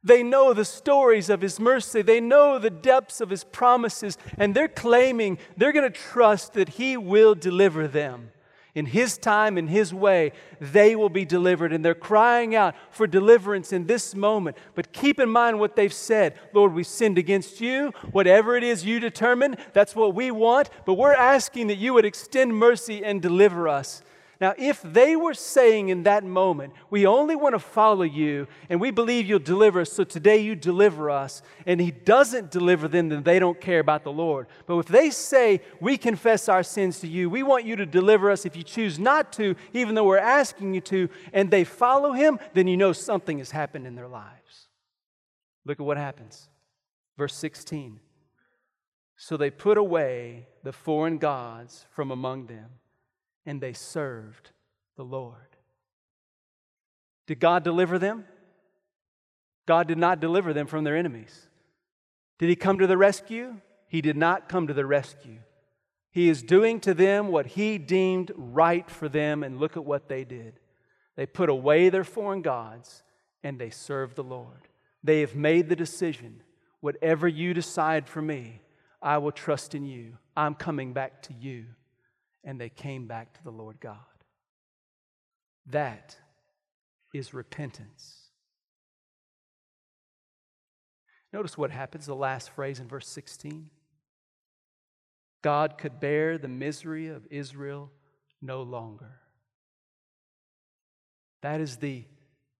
They 0.03 0.23
know 0.23 0.53
the 0.53 0.65
stories 0.65 1.29
of 1.29 1.41
His 1.41 1.59
mercy. 1.59 2.01
They 2.01 2.19
know 2.19 2.57
the 2.57 2.71
depths 2.71 3.21
of 3.21 3.29
His 3.29 3.43
promises, 3.43 4.17
and 4.37 4.55
they're 4.55 4.67
claiming 4.67 5.37
they're 5.55 5.71
going 5.71 5.91
to 5.91 5.99
trust 5.99 6.53
that 6.53 6.69
He 6.69 6.97
will 6.97 7.35
deliver 7.35 7.87
them. 7.87 8.31
In 8.73 8.85
His 8.87 9.17
time, 9.17 9.57
in 9.57 9.67
His 9.67 9.93
way, 9.93 10.31
they 10.59 10.95
will 10.95 11.09
be 11.09 11.25
delivered. 11.25 11.73
And 11.73 11.83
they're 11.83 11.93
crying 11.93 12.55
out 12.55 12.73
for 12.89 13.05
deliverance 13.05 13.73
in 13.73 13.85
this 13.85 14.15
moment. 14.15 14.57
But 14.75 14.93
keep 14.93 15.19
in 15.19 15.29
mind 15.29 15.59
what 15.59 15.75
they've 15.75 15.93
said 15.93 16.39
Lord, 16.53 16.73
we 16.73 16.83
sinned 16.83 17.17
against 17.17 17.61
you. 17.61 17.91
Whatever 18.11 18.55
it 18.55 18.63
is 18.63 18.85
you 18.85 18.99
determine, 18.99 19.57
that's 19.73 19.95
what 19.95 20.15
we 20.15 20.31
want. 20.31 20.69
But 20.85 20.93
we're 20.93 21.13
asking 21.13 21.67
that 21.67 21.77
you 21.77 21.93
would 21.93 22.05
extend 22.05 22.55
mercy 22.55 23.03
and 23.03 23.21
deliver 23.21 23.67
us. 23.67 24.01
Now, 24.41 24.55
if 24.57 24.81
they 24.81 25.15
were 25.15 25.35
saying 25.35 25.89
in 25.89 26.01
that 26.03 26.23
moment, 26.23 26.73
we 26.89 27.05
only 27.05 27.35
want 27.35 27.53
to 27.53 27.59
follow 27.59 28.01
you 28.01 28.47
and 28.69 28.81
we 28.81 28.89
believe 28.89 29.27
you'll 29.27 29.37
deliver 29.37 29.81
us, 29.81 29.93
so 29.93 30.03
today 30.03 30.39
you 30.39 30.55
deliver 30.55 31.11
us, 31.11 31.43
and 31.67 31.79
he 31.79 31.91
doesn't 31.91 32.49
deliver 32.49 32.87
them, 32.87 33.09
then 33.09 33.21
they 33.21 33.37
don't 33.37 33.61
care 33.61 33.79
about 33.79 34.03
the 34.03 34.11
Lord. 34.11 34.47
But 34.65 34.79
if 34.79 34.87
they 34.87 35.11
say, 35.11 35.61
we 35.79 35.95
confess 35.95 36.49
our 36.49 36.63
sins 36.63 36.99
to 37.01 37.07
you, 37.07 37.29
we 37.29 37.43
want 37.43 37.65
you 37.65 37.75
to 37.75 37.85
deliver 37.85 38.31
us 38.31 38.43
if 38.43 38.55
you 38.55 38.63
choose 38.63 38.97
not 38.97 39.31
to, 39.33 39.55
even 39.73 39.93
though 39.93 40.05
we're 40.05 40.17
asking 40.17 40.73
you 40.73 40.81
to, 40.81 41.07
and 41.33 41.51
they 41.51 41.63
follow 41.63 42.13
him, 42.13 42.39
then 42.55 42.67
you 42.67 42.77
know 42.77 42.93
something 42.93 43.37
has 43.37 43.51
happened 43.51 43.85
in 43.85 43.93
their 43.93 44.07
lives. 44.07 44.69
Look 45.65 45.79
at 45.79 45.85
what 45.85 45.97
happens. 45.97 46.49
Verse 47.15 47.35
16. 47.35 47.99
So 49.17 49.37
they 49.37 49.51
put 49.51 49.77
away 49.77 50.47
the 50.63 50.73
foreign 50.73 51.19
gods 51.19 51.85
from 51.91 52.09
among 52.09 52.47
them 52.47 52.80
and 53.45 53.61
they 53.61 53.73
served 53.73 54.51
the 54.97 55.03
Lord. 55.03 55.35
Did 57.27 57.39
God 57.39 57.63
deliver 57.63 57.97
them? 57.97 58.25
God 59.65 59.87
did 59.87 59.97
not 59.97 60.19
deliver 60.19 60.53
them 60.53 60.67
from 60.67 60.83
their 60.83 60.97
enemies. 60.97 61.47
Did 62.39 62.49
He 62.49 62.55
come 62.55 62.79
to 62.79 62.87
the 62.87 62.97
rescue? 62.97 63.55
He 63.87 64.01
did 64.01 64.17
not 64.17 64.49
come 64.49 64.67
to 64.67 64.73
the 64.73 64.85
rescue. 64.85 65.39
He 66.11 66.27
is 66.27 66.43
doing 66.43 66.79
to 66.81 66.93
them 66.93 67.29
what 67.29 67.45
he 67.45 67.77
deemed 67.77 68.31
right 68.35 68.89
for 68.89 69.07
them, 69.07 69.43
and 69.43 69.59
look 69.59 69.77
at 69.77 69.85
what 69.85 70.09
they 70.09 70.25
did. 70.25 70.59
They 71.15 71.25
put 71.25 71.49
away 71.49 71.89
their 71.89 72.03
foreign 72.03 72.41
gods 72.41 73.03
and 73.43 73.59
they 73.59 73.69
served 73.69 74.15
the 74.15 74.23
Lord. 74.23 74.67
They 75.03 75.21
have 75.21 75.35
made 75.35 75.67
the 75.67 75.75
decision 75.75 76.41
whatever 76.79 77.27
you 77.27 77.53
decide 77.53 78.07
for 78.07 78.21
me, 78.21 78.61
I 79.01 79.17
will 79.19 79.31
trust 79.31 79.73
in 79.73 79.85
you. 79.85 80.17
I'm 80.35 80.55
coming 80.55 80.93
back 80.93 81.21
to 81.23 81.33
you. 81.33 81.65
And 82.43 82.59
they 82.59 82.69
came 82.69 83.07
back 83.07 83.33
to 83.33 83.43
the 83.43 83.51
Lord 83.51 83.79
God. 83.79 83.97
That 85.67 86.15
is 87.13 87.33
repentance. 87.33 88.17
Notice 91.33 91.57
what 91.57 91.71
happens, 91.71 92.05
the 92.05 92.15
last 92.15 92.49
phrase 92.49 92.79
in 92.79 92.87
verse 92.87 93.07
16. 93.07 93.69
God 95.41 95.77
could 95.77 95.99
bear 95.99 96.37
the 96.37 96.47
misery 96.47 97.07
of 97.07 97.25
Israel 97.29 97.91
no 98.41 98.61
longer. 98.61 99.19
That 101.41 101.61
is 101.61 101.77
the 101.77 102.05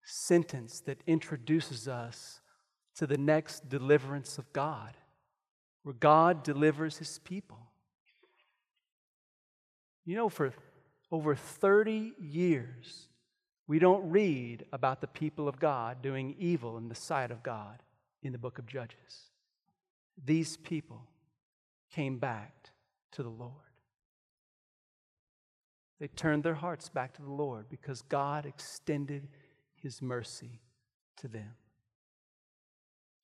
sentence 0.04 0.80
that 0.82 1.04
introduces 1.06 1.88
us 1.88 2.42
to 2.96 3.06
the 3.06 3.18
next 3.18 3.70
deliverance 3.70 4.38
of 4.38 4.52
God, 4.54 4.96
where 5.84 5.94
God 5.94 6.44
delivers 6.44 6.98
his 6.98 7.20
people. 7.20 7.71
You 10.06 10.16
know, 10.16 10.30
for 10.30 10.54
over 11.12 11.36
30 11.36 12.14
years, 12.20 13.08
we 13.68 13.80
don't 13.80 14.10
read 14.10 14.66
about 14.74 15.02
the 15.02 15.08
people 15.08 15.48
of 15.48 15.60
God 15.60 16.02
doing 16.02 16.36
evil 16.40 16.78
in 16.78 16.90
the 16.90 16.96
sight 16.96 17.32
of 17.32 17.44
God 17.44 17.84
in 18.24 18.32
the 18.32 18.38
book 18.38 18.60
of 18.60 18.66
Judges. 18.66 19.30
These 20.24 20.58
people 20.58 21.08
came 21.92 22.18
back 22.18 22.72
to 23.14 23.24
the 23.24 23.30
Lord. 23.30 23.54
They 26.00 26.08
turned 26.08 26.44
their 26.44 26.56
hearts 26.56 26.90
back 26.90 27.14
to 27.14 27.22
the 27.22 27.32
Lord 27.32 27.68
because 27.70 28.02
God 28.02 28.46
extended 28.46 29.28
his 29.76 30.02
mercy 30.02 30.62
to 31.18 31.28
them. 31.28 31.54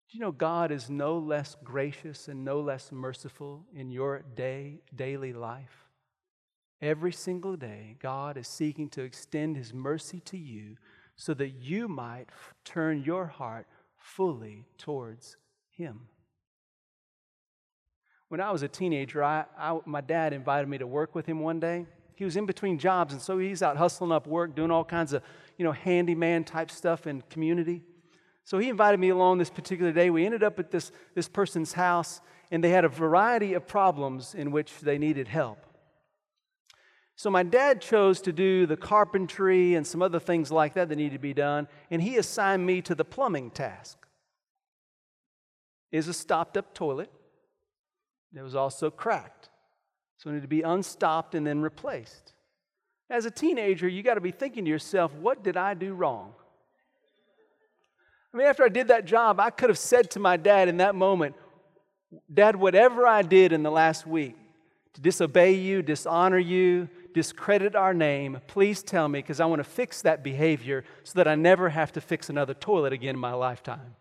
Do 0.09 0.17
you 0.17 0.21
know 0.21 0.31
God 0.31 0.71
is 0.71 0.89
no 0.89 1.17
less 1.17 1.55
gracious 1.63 2.27
and 2.27 2.45
no 2.45 2.61
less 2.61 2.91
merciful 2.91 3.65
in 3.73 3.89
your 3.91 4.23
day, 4.35 4.79
daily 4.95 5.33
life? 5.33 5.86
Every 6.81 7.11
single 7.11 7.55
day, 7.55 7.95
God 7.99 8.37
is 8.37 8.47
seeking 8.47 8.89
to 8.89 9.01
extend 9.01 9.57
his 9.57 9.73
mercy 9.73 10.19
to 10.21 10.37
you 10.37 10.77
so 11.15 11.33
that 11.33 11.49
you 11.49 11.87
might 11.87 12.27
f- 12.29 12.53
turn 12.63 13.03
your 13.03 13.25
heart 13.25 13.65
fully 13.97 14.65
towards 14.77 15.37
him. 15.71 16.01
When 18.29 18.41
I 18.41 18.51
was 18.51 18.61
a 18.61 18.67
teenager, 18.67 19.23
I, 19.23 19.45
I, 19.57 19.79
my 19.85 20.01
dad 20.01 20.33
invited 20.33 20.67
me 20.67 20.77
to 20.77 20.85
work 20.85 21.15
with 21.15 21.25
him 21.25 21.39
one 21.39 21.59
day. 21.59 21.87
He 22.15 22.25
was 22.25 22.35
in 22.35 22.45
between 22.45 22.77
jobs, 22.77 23.13
and 23.13 23.21
so 23.21 23.39
he's 23.39 23.63
out 23.63 23.77
hustling 23.77 24.11
up 24.11 24.27
work, 24.27 24.55
doing 24.55 24.69
all 24.69 24.83
kinds 24.83 25.13
of, 25.13 25.23
you 25.57 25.65
know, 25.65 25.71
handyman 25.71 26.43
type 26.43 26.69
stuff 26.69 27.07
in 27.07 27.21
community. 27.29 27.83
So 28.43 28.59
he 28.59 28.69
invited 28.69 28.99
me 28.99 29.09
along 29.09 29.39
this 29.39 29.49
particular 29.49 29.91
day. 29.91 30.09
We 30.09 30.25
ended 30.25 30.43
up 30.43 30.59
at 30.59 30.71
this, 30.71 30.91
this 31.15 31.27
person's 31.27 31.73
house, 31.73 32.21
and 32.51 32.63
they 32.63 32.69
had 32.69 32.85
a 32.85 32.89
variety 32.89 33.53
of 33.53 33.67
problems 33.67 34.35
in 34.35 34.51
which 34.51 34.79
they 34.79 34.97
needed 34.97 35.27
help. 35.27 35.66
So 37.17 37.31
my 37.31 37.41
dad 37.41 37.81
chose 37.81 38.21
to 38.21 38.31
do 38.31 38.67
the 38.67 38.77
carpentry 38.77 39.73
and 39.73 39.85
some 39.85 40.03
other 40.03 40.19
things 40.19 40.51
like 40.51 40.75
that 40.75 40.87
that 40.89 40.95
needed 40.95 41.13
to 41.13 41.19
be 41.19 41.33
done, 41.33 41.67
and 41.89 41.99
he 41.99 42.15
assigned 42.17 42.65
me 42.65 42.81
to 42.83 42.93
the 42.93 43.03
plumbing 43.03 43.49
task. 43.49 43.97
Is 45.91 46.07
a 46.07 46.13
stopped 46.13 46.57
up 46.57 46.75
toilet. 46.75 47.11
It 48.35 48.41
was 48.41 48.55
also 48.55 48.91
cracked. 48.91 49.49
So 50.17 50.29
it 50.29 50.33
needed 50.33 50.43
to 50.43 50.47
be 50.47 50.61
unstopped 50.61 51.33
and 51.33 51.45
then 51.45 51.61
replaced. 51.61 52.33
As 53.09 53.25
a 53.25 53.31
teenager, 53.31 53.87
you 53.87 54.03
got 54.03 54.15
to 54.15 54.21
be 54.21 54.31
thinking 54.31 54.65
to 54.65 54.69
yourself, 54.69 55.11
what 55.15 55.43
did 55.43 55.57
I 55.57 55.73
do 55.73 55.93
wrong? 55.93 56.33
I 58.31 58.37
mean, 58.37 58.45
after 58.45 58.63
I 58.63 58.69
did 58.69 58.89
that 58.89 59.05
job, 59.05 59.39
I 59.39 59.49
could 59.49 59.69
have 59.69 59.79
said 59.79 60.11
to 60.11 60.19
my 60.19 60.37
dad 60.37 60.67
in 60.67 60.77
that 60.77 60.93
moment, 60.93 61.35
Dad, 62.31 62.55
whatever 62.55 63.07
I 63.07 63.21
did 63.21 63.51
in 63.51 63.63
the 63.63 63.71
last 63.71 64.05
week 64.05 64.35
to 64.93 65.01
disobey 65.01 65.53
you, 65.53 65.81
dishonor 65.81 66.37
you, 66.37 66.89
discredit 67.17 67.75
our 67.75 67.95
name, 67.95 68.39
please 68.45 68.83
tell 68.83 69.07
me 69.07 69.17
because 69.17 69.39
I 69.39 69.47
want 69.47 69.59
to 69.59 69.63
fix 69.63 70.03
that 70.03 70.23
behavior 70.23 70.83
so 71.03 71.13
that 71.15 71.27
I 71.27 71.33
never 71.33 71.69
have 71.69 71.91
to 71.93 72.01
fix 72.01 72.29
another 72.29 72.53
toilet 72.53 72.93
again 72.93 73.15
in 73.15 73.19
my 73.19 73.33
lifetime. 73.33 73.95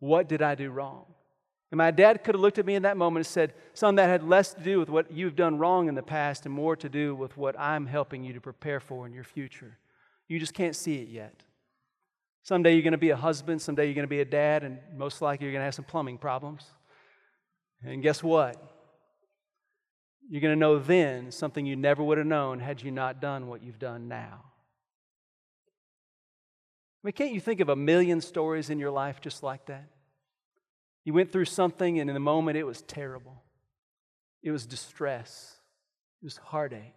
What 0.00 0.28
did 0.28 0.42
I 0.42 0.54
do 0.54 0.70
wrong? 0.70 1.06
And 1.70 1.78
my 1.78 1.90
dad 1.90 2.22
could 2.22 2.34
have 2.34 2.42
looked 2.42 2.58
at 2.58 2.66
me 2.66 2.74
in 2.74 2.82
that 2.82 2.98
moment 2.98 3.24
and 3.24 3.32
said, 3.32 3.54
Son, 3.72 3.94
that 3.94 4.08
had 4.10 4.22
less 4.22 4.52
to 4.52 4.62
do 4.62 4.78
with 4.78 4.90
what 4.90 5.10
you've 5.10 5.34
done 5.34 5.56
wrong 5.56 5.88
in 5.88 5.94
the 5.94 6.02
past 6.02 6.44
and 6.44 6.54
more 6.54 6.76
to 6.76 6.90
do 6.90 7.14
with 7.14 7.38
what 7.38 7.58
I'm 7.58 7.86
helping 7.86 8.22
you 8.22 8.34
to 8.34 8.40
prepare 8.42 8.80
for 8.80 9.06
in 9.06 9.14
your 9.14 9.24
future. 9.24 9.78
You 10.28 10.38
just 10.38 10.52
can't 10.52 10.76
see 10.76 10.96
it 10.96 11.08
yet. 11.08 11.42
Someday 12.42 12.74
you're 12.74 12.82
going 12.82 12.92
to 12.92 12.98
be 12.98 13.10
a 13.10 13.16
husband, 13.16 13.62
someday 13.62 13.86
you're 13.86 13.94
going 13.94 14.04
to 14.04 14.08
be 14.08 14.20
a 14.20 14.26
dad, 14.26 14.62
and 14.62 14.78
most 14.94 15.22
likely 15.22 15.46
you're 15.46 15.54
going 15.54 15.62
to 15.62 15.64
have 15.64 15.74
some 15.74 15.86
plumbing 15.86 16.18
problems. 16.18 16.66
And 17.82 18.02
guess 18.02 18.22
what? 18.22 18.75
You're 20.28 20.40
going 20.40 20.54
to 20.54 20.58
know 20.58 20.78
then 20.78 21.30
something 21.30 21.66
you 21.66 21.76
never 21.76 22.02
would 22.02 22.18
have 22.18 22.26
known 22.26 22.58
had 22.58 22.82
you 22.82 22.90
not 22.90 23.20
done 23.20 23.46
what 23.46 23.62
you've 23.62 23.78
done 23.78 24.08
now. 24.08 24.44
I 27.02 27.06
mean, 27.06 27.12
can't 27.12 27.32
you 27.32 27.40
think 27.40 27.60
of 27.60 27.68
a 27.68 27.76
million 27.76 28.20
stories 28.20 28.68
in 28.68 28.78
your 28.78 28.90
life 28.90 29.20
just 29.20 29.42
like 29.42 29.66
that? 29.66 29.88
You 31.04 31.12
went 31.12 31.30
through 31.30 31.44
something, 31.44 32.00
and 32.00 32.10
in 32.10 32.14
the 32.14 32.20
moment, 32.20 32.56
it 32.56 32.64
was 32.64 32.82
terrible. 32.82 33.44
It 34.42 34.50
was 34.50 34.66
distress, 34.66 35.56
it 36.20 36.24
was 36.24 36.36
heartache. 36.38 36.92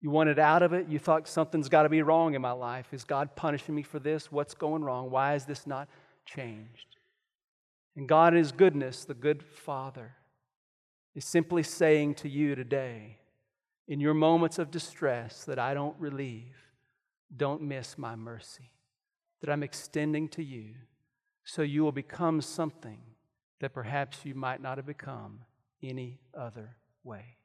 You 0.00 0.10
wanted 0.10 0.40
out 0.40 0.64
of 0.64 0.72
it. 0.72 0.88
You 0.88 0.98
thought 0.98 1.28
something's 1.28 1.68
got 1.68 1.84
to 1.84 1.88
be 1.88 2.02
wrong 2.02 2.34
in 2.34 2.42
my 2.42 2.50
life. 2.50 2.86
Is 2.92 3.04
God 3.04 3.36
punishing 3.36 3.72
me 3.72 3.84
for 3.84 4.00
this? 4.00 4.32
What's 4.32 4.52
going 4.52 4.82
wrong? 4.82 5.12
Why 5.12 5.36
is 5.36 5.44
this 5.44 5.64
not 5.64 5.88
changed? 6.26 6.96
And 7.94 8.08
God, 8.08 8.32
in 8.32 8.38
His 8.38 8.50
goodness, 8.50 9.04
the 9.04 9.14
good 9.14 9.44
Father, 9.44 10.16
is 11.14 11.24
simply 11.24 11.62
saying 11.62 12.14
to 12.16 12.28
you 12.28 12.54
today, 12.54 13.18
in 13.88 14.00
your 14.00 14.14
moments 14.14 14.58
of 14.58 14.70
distress 14.70 15.44
that 15.44 15.58
I 15.58 15.74
don't 15.74 15.98
relieve, 15.98 16.56
don't 17.36 17.62
miss 17.62 17.98
my 17.98 18.16
mercy 18.16 18.72
that 19.42 19.50
I'm 19.50 19.62
extending 19.62 20.28
to 20.30 20.42
you 20.42 20.74
so 21.44 21.62
you 21.62 21.82
will 21.82 21.92
become 21.92 22.40
something 22.40 23.00
that 23.60 23.74
perhaps 23.74 24.24
you 24.24 24.34
might 24.34 24.62
not 24.62 24.78
have 24.78 24.86
become 24.86 25.40
any 25.82 26.20
other 26.32 26.76
way. 27.04 27.36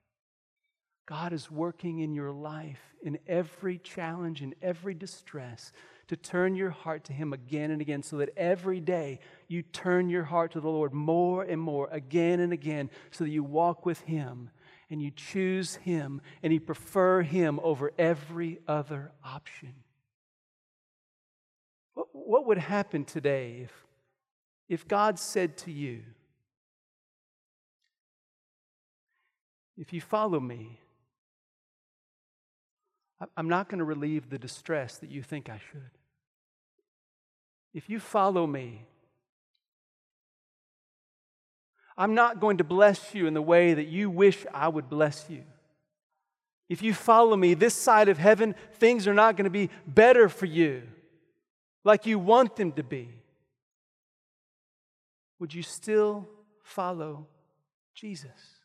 God 1.08 1.34
is 1.34 1.50
working 1.50 2.00
in 2.00 2.14
your 2.14 2.32
life 2.32 2.82
in 3.02 3.18
every 3.28 3.80
challenge, 3.80 4.42
in 4.42 4.54
every 4.62 4.94
distress, 4.94 5.72
to 6.08 6.16
turn 6.16 6.56
your 6.56 6.70
heart 6.70 7.04
to 7.06 7.14
Him 7.14 7.34
again 7.34 7.72
and 7.72 7.82
again, 7.82 8.04
so 8.04 8.18
that 8.18 8.30
every 8.38 8.80
day 8.80 9.20
you 9.48 9.62
turn 9.62 10.10
your 10.10 10.24
heart 10.24 10.52
to 10.54 10.62
the 10.62 10.70
Lord 10.70 10.94
more 10.94 11.44
and 11.44 11.62
more, 11.62 11.90
again 11.92 12.40
and 12.40 12.54
again, 12.54 12.90
so 13.12 13.24
that 13.24 13.30
you 13.30 13.44
walk 13.44 13.86
with 13.86 14.02
Him 14.02 14.50
and 14.90 15.02
you 15.02 15.12
choose 15.12 15.76
Him 15.76 16.22
and 16.42 16.54
you 16.54 16.60
prefer 16.60 17.22
Him 17.22 17.60
over 17.64 17.92
every 17.98 18.60
other 18.68 19.12
option. 19.24 19.74
What, 21.94 22.46
would 22.46 22.58
happen 22.58 23.06
today 23.06 23.62
if 23.64 23.72
if 24.70 24.88
God 24.88 25.18
said 25.18 25.58
to 25.60 25.72
you, 25.72 26.04
If 29.78 29.94
you 29.94 30.02
follow 30.02 30.40
me, 30.40 30.80
I'm 33.36 33.48
not 33.48 33.70
going 33.70 33.80
to 33.80 33.86
relieve 33.86 34.30
the 34.30 34.40
distress 34.40 34.98
that 34.98 35.10
you 35.10 35.22
think 35.22 35.50
I 35.50 35.60
should. 35.72 35.97
If 37.74 37.90
you 37.90 38.00
follow 38.00 38.48
me, 38.48 38.86
I'm 41.98 42.14
not 42.14 42.40
going 42.40 42.58
to 42.58 42.64
bless 42.64 43.16
you 43.16 43.28
in 43.28 43.34
the 43.34 43.42
way 43.42 43.74
that 43.74 43.88
you 43.88 44.10
wish 44.10 44.46
I 44.54 44.68
would 44.68 44.90
bless 44.90 45.30
you. 45.30 45.44
If 46.70 46.82
you 46.82 46.94
follow 46.94 47.36
me 47.36 47.54
this 47.54 47.74
side 47.74 48.10
of 48.10 48.18
heaven, 48.18 48.56
things 48.74 49.08
are 49.08 49.14
not 49.14 49.36
going 49.36 49.46
to 49.46 49.50
be 49.50 49.70
better 49.88 50.30
for 50.30 50.46
you 50.46 50.84
like 51.84 52.06
you 52.06 52.20
want 52.20 52.56
them 52.58 52.74
to 52.74 52.84
be 52.84 53.10
would 55.40 55.54
you 55.54 55.64
still 55.64 56.28
follow 56.64 57.28
Jesus? 57.94 58.57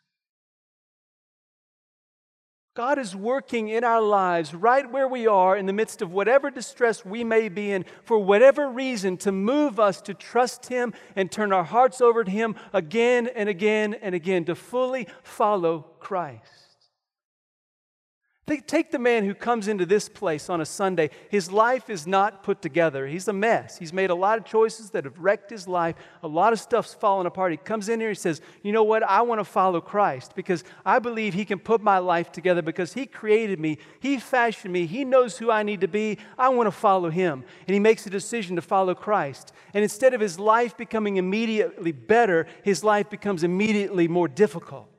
God 2.74 2.98
is 2.98 3.14
working 3.14 3.68
in 3.68 3.84
our 3.84 4.00
lives 4.00 4.54
right 4.54 4.90
where 4.90 5.06
we 5.06 5.26
are 5.26 5.54
in 5.54 5.66
the 5.66 5.74
midst 5.74 6.00
of 6.00 6.10
whatever 6.10 6.50
distress 6.50 7.04
we 7.04 7.22
may 7.22 7.50
be 7.50 7.70
in, 7.70 7.84
for 8.02 8.18
whatever 8.18 8.70
reason, 8.70 9.18
to 9.18 9.32
move 9.32 9.78
us 9.78 10.00
to 10.02 10.14
trust 10.14 10.68
Him 10.68 10.94
and 11.14 11.30
turn 11.30 11.52
our 11.52 11.64
hearts 11.64 12.00
over 12.00 12.24
to 12.24 12.30
Him 12.30 12.54
again 12.72 13.28
and 13.34 13.50
again 13.50 13.92
and 13.92 14.14
again, 14.14 14.46
to 14.46 14.54
fully 14.54 15.06
follow 15.22 15.80
Christ. 16.00 16.71
Take 18.44 18.90
the 18.90 18.98
man 18.98 19.24
who 19.24 19.34
comes 19.34 19.68
into 19.68 19.86
this 19.86 20.08
place 20.08 20.50
on 20.50 20.60
a 20.60 20.66
Sunday. 20.66 21.10
His 21.30 21.52
life 21.52 21.88
is 21.88 22.08
not 22.08 22.42
put 22.42 22.60
together. 22.60 23.06
He's 23.06 23.28
a 23.28 23.32
mess. 23.32 23.78
He's 23.78 23.92
made 23.92 24.10
a 24.10 24.16
lot 24.16 24.36
of 24.36 24.44
choices 24.44 24.90
that 24.90 25.04
have 25.04 25.16
wrecked 25.16 25.48
his 25.48 25.68
life. 25.68 25.94
A 26.24 26.28
lot 26.28 26.52
of 26.52 26.58
stuff's 26.58 26.92
fallen 26.92 27.26
apart. 27.26 27.52
He 27.52 27.56
comes 27.56 27.88
in 27.88 28.00
here, 28.00 28.08
he 28.08 28.16
says, 28.16 28.40
You 28.64 28.72
know 28.72 28.82
what? 28.82 29.04
I 29.04 29.22
want 29.22 29.38
to 29.38 29.44
follow 29.44 29.80
Christ 29.80 30.34
because 30.34 30.64
I 30.84 30.98
believe 30.98 31.34
he 31.34 31.44
can 31.44 31.60
put 31.60 31.80
my 31.82 31.98
life 31.98 32.32
together 32.32 32.62
because 32.62 32.94
he 32.94 33.06
created 33.06 33.60
me. 33.60 33.78
He 34.00 34.18
fashioned 34.18 34.72
me. 34.72 34.86
He 34.86 35.04
knows 35.04 35.38
who 35.38 35.48
I 35.48 35.62
need 35.62 35.80
to 35.82 35.88
be. 35.88 36.18
I 36.36 36.48
want 36.48 36.66
to 36.66 36.72
follow 36.72 37.10
him. 37.10 37.44
And 37.68 37.74
he 37.74 37.80
makes 37.80 38.06
a 38.06 38.10
decision 38.10 38.56
to 38.56 38.62
follow 38.62 38.96
Christ. 38.96 39.52
And 39.72 39.84
instead 39.84 40.14
of 40.14 40.20
his 40.20 40.40
life 40.40 40.76
becoming 40.76 41.16
immediately 41.16 41.92
better, 41.92 42.48
his 42.64 42.82
life 42.82 43.08
becomes 43.08 43.44
immediately 43.44 44.08
more 44.08 44.26
difficult. 44.26 44.91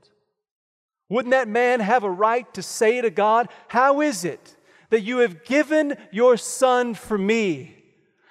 Wouldn't 1.13 1.33
that 1.33 1.47
man 1.47 1.79
have 1.79 2.03
a 2.03 2.09
right 2.09 2.51
to 2.55 2.63
say 2.63 2.99
to 2.99 3.11
God, 3.11 3.49
How 3.67 4.01
is 4.01 4.25
it 4.25 4.55
that 4.89 5.01
you 5.01 5.19
have 5.19 5.45
given 5.45 5.95
your 6.11 6.37
son 6.37 6.95
for 6.95 7.19
me? 7.19 7.75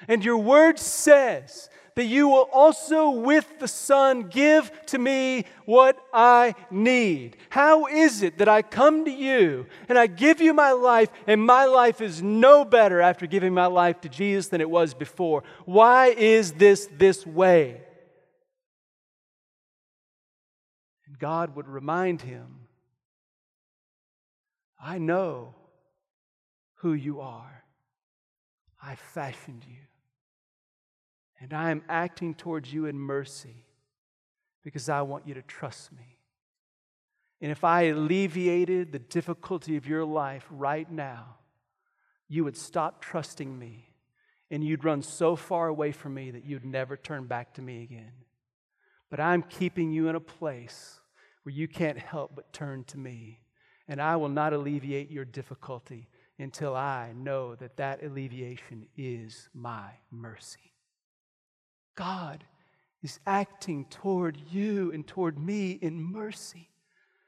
And 0.08 0.24
your 0.24 0.38
word 0.38 0.80
says 0.80 1.70
that 1.94 2.06
you 2.06 2.26
will 2.26 2.48
also 2.52 3.10
with 3.10 3.46
the 3.60 3.68
Son 3.68 4.22
give 4.22 4.72
to 4.86 4.98
me 4.98 5.44
what 5.64 5.96
I 6.12 6.56
need. 6.72 7.36
How 7.50 7.86
is 7.86 8.20
it 8.20 8.38
that 8.38 8.48
I 8.48 8.62
come 8.62 9.04
to 9.04 9.12
you 9.12 9.66
and 9.88 9.96
I 9.96 10.08
give 10.08 10.40
you 10.40 10.52
my 10.52 10.72
life, 10.72 11.08
and 11.28 11.40
my 11.46 11.66
life 11.66 12.00
is 12.00 12.20
no 12.20 12.64
better 12.64 13.00
after 13.00 13.28
giving 13.28 13.54
my 13.54 13.66
life 13.66 14.00
to 14.00 14.08
Jesus 14.08 14.48
than 14.48 14.60
it 14.60 14.68
was 14.68 14.92
before? 14.92 15.44
Why 15.66 16.08
is 16.08 16.54
this 16.54 16.88
this 16.98 17.24
way? 17.24 17.82
God 21.20 21.54
would 21.54 21.68
remind 21.68 22.22
him 22.22 22.61
I 24.82 24.98
know 24.98 25.54
who 26.76 26.92
you 26.92 27.20
are. 27.20 27.62
I 28.82 28.96
fashioned 28.96 29.64
you. 29.64 29.76
And 31.40 31.52
I 31.52 31.70
am 31.70 31.82
acting 31.88 32.34
towards 32.34 32.72
you 32.72 32.86
in 32.86 32.98
mercy 32.98 33.64
because 34.64 34.88
I 34.88 35.02
want 35.02 35.26
you 35.26 35.34
to 35.34 35.42
trust 35.42 35.92
me. 35.92 36.18
And 37.40 37.50
if 37.50 37.64
I 37.64 37.82
alleviated 37.82 38.90
the 38.90 38.98
difficulty 38.98 39.76
of 39.76 39.86
your 39.86 40.04
life 40.04 40.46
right 40.50 40.90
now, 40.90 41.36
you 42.28 42.44
would 42.44 42.56
stop 42.56 43.02
trusting 43.02 43.56
me 43.56 43.88
and 44.50 44.64
you'd 44.64 44.84
run 44.84 45.02
so 45.02 45.36
far 45.36 45.68
away 45.68 45.92
from 45.92 46.14
me 46.14 46.30
that 46.32 46.44
you'd 46.44 46.64
never 46.64 46.96
turn 46.96 47.26
back 47.26 47.54
to 47.54 47.62
me 47.62 47.82
again. 47.82 48.12
But 49.10 49.20
I'm 49.20 49.42
keeping 49.42 49.92
you 49.92 50.08
in 50.08 50.16
a 50.16 50.20
place 50.20 51.00
where 51.42 51.54
you 51.54 51.68
can't 51.68 51.98
help 51.98 52.32
but 52.34 52.52
turn 52.52 52.84
to 52.84 52.98
me 52.98 53.41
and 53.88 54.00
I 54.00 54.16
will 54.16 54.28
not 54.28 54.52
alleviate 54.52 55.10
your 55.10 55.24
difficulty 55.24 56.08
until 56.38 56.74
I 56.74 57.12
know 57.14 57.54
that 57.56 57.76
that 57.76 58.02
alleviation 58.02 58.86
is 58.96 59.48
my 59.54 59.90
mercy. 60.10 60.72
God 61.94 62.44
is 63.02 63.20
acting 63.26 63.86
toward 63.86 64.38
you 64.50 64.92
and 64.92 65.06
toward 65.06 65.38
me 65.38 65.72
in 65.72 66.02
mercy 66.02 66.70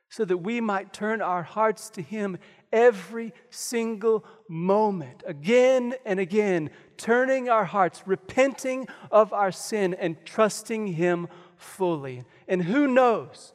so 0.09 0.25
that 0.25 0.39
we 0.39 0.61
might 0.61 0.93
turn 0.93 1.21
our 1.21 1.43
hearts 1.43 1.91
to 1.91 2.01
Him 2.03 2.39
every 2.73 3.33
single 3.51 4.25
moment, 4.49 5.25
again 5.27 5.95
and 6.05 6.21
again, 6.21 6.71
turning 6.97 7.49
our 7.49 7.65
hearts, 7.65 8.05
repenting 8.07 8.87
of 9.11 9.33
our 9.33 9.51
sin, 9.51 9.93
and 9.95 10.17
trusting 10.25 10.87
Him 10.87 11.27
fully. 11.57 12.25
And 12.47 12.63
who 12.63 12.87
knows? 12.87 13.54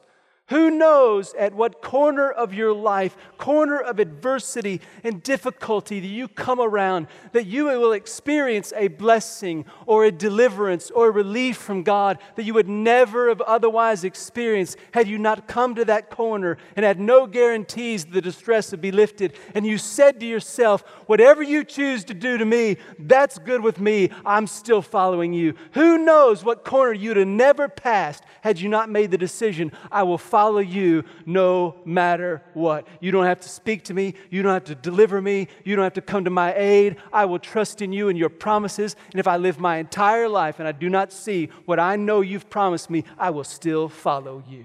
Who 0.50 0.68
knows 0.68 1.32
at 1.34 1.54
what 1.54 1.80
corner 1.80 2.28
of 2.28 2.52
your 2.52 2.72
life, 2.72 3.16
corner 3.38 3.78
of 3.78 4.00
adversity 4.00 4.80
and 5.04 5.22
difficulty 5.22 6.00
that 6.00 6.06
you 6.08 6.26
come 6.26 6.60
around, 6.60 7.06
that 7.30 7.46
you 7.46 7.66
will 7.66 7.92
experience 7.92 8.72
a 8.74 8.88
blessing 8.88 9.64
or 9.86 10.04
a 10.04 10.10
deliverance 10.10 10.90
or 10.90 11.06
a 11.06 11.12
relief 11.12 11.56
from 11.56 11.84
God 11.84 12.18
that 12.34 12.42
you 12.42 12.54
would 12.54 12.68
never 12.68 13.28
have 13.28 13.40
otherwise 13.42 14.02
experienced 14.02 14.76
had 14.92 15.06
you 15.06 15.18
not 15.18 15.46
come 15.46 15.76
to 15.76 15.84
that 15.84 16.10
corner 16.10 16.58
and 16.74 16.84
had 16.84 16.98
no 16.98 17.28
guarantees 17.28 18.04
the 18.04 18.20
distress 18.20 18.72
would 18.72 18.80
be 18.80 18.90
lifted. 18.90 19.34
And 19.54 19.64
you 19.64 19.78
said 19.78 20.18
to 20.18 20.26
yourself, 20.26 20.82
Whatever 21.06 21.44
you 21.44 21.62
choose 21.62 22.02
to 22.04 22.14
do 22.14 22.38
to 22.38 22.44
me, 22.44 22.76
that's 22.98 23.38
good 23.38 23.62
with 23.62 23.78
me. 23.78 24.10
I'm 24.26 24.48
still 24.48 24.82
following 24.82 25.32
you. 25.32 25.54
Who 25.74 25.98
knows 25.98 26.44
what 26.44 26.64
corner 26.64 26.92
you'd 26.92 27.18
have 27.18 27.28
never 27.28 27.68
passed 27.68 28.24
had 28.40 28.58
you 28.58 28.68
not 28.68 28.90
made 28.90 29.12
the 29.12 29.18
decision, 29.18 29.70
I 29.92 30.02
will 30.02 30.18
follow 30.18 30.39
follow 30.40 30.60
you 30.60 31.04
no 31.26 31.74
matter 31.84 32.42
what. 32.54 32.86
You 32.98 33.10
don't 33.10 33.26
have 33.26 33.40
to 33.40 33.48
speak 33.48 33.84
to 33.84 33.94
me. 33.94 34.14
You 34.30 34.42
don't 34.42 34.54
have 34.54 34.64
to 34.64 34.74
deliver 34.74 35.20
me. 35.20 35.48
You 35.64 35.76
don't 35.76 35.82
have 35.82 35.92
to 35.94 36.00
come 36.00 36.24
to 36.24 36.30
my 36.30 36.54
aid. 36.56 36.96
I 37.12 37.26
will 37.26 37.38
trust 37.38 37.82
in 37.82 37.92
you 37.92 38.08
and 38.08 38.16
your 38.16 38.30
promises. 38.30 38.96
And 39.12 39.20
if 39.20 39.28
I 39.28 39.36
live 39.36 39.58
my 39.58 39.76
entire 39.76 40.30
life 40.30 40.58
and 40.58 40.66
I 40.66 40.72
do 40.72 40.88
not 40.88 41.12
see 41.12 41.50
what 41.66 41.78
I 41.78 41.96
know 41.96 42.22
you've 42.22 42.48
promised 42.48 42.88
me, 42.88 43.04
I 43.18 43.28
will 43.28 43.44
still 43.44 43.90
follow 43.90 44.42
you. 44.48 44.64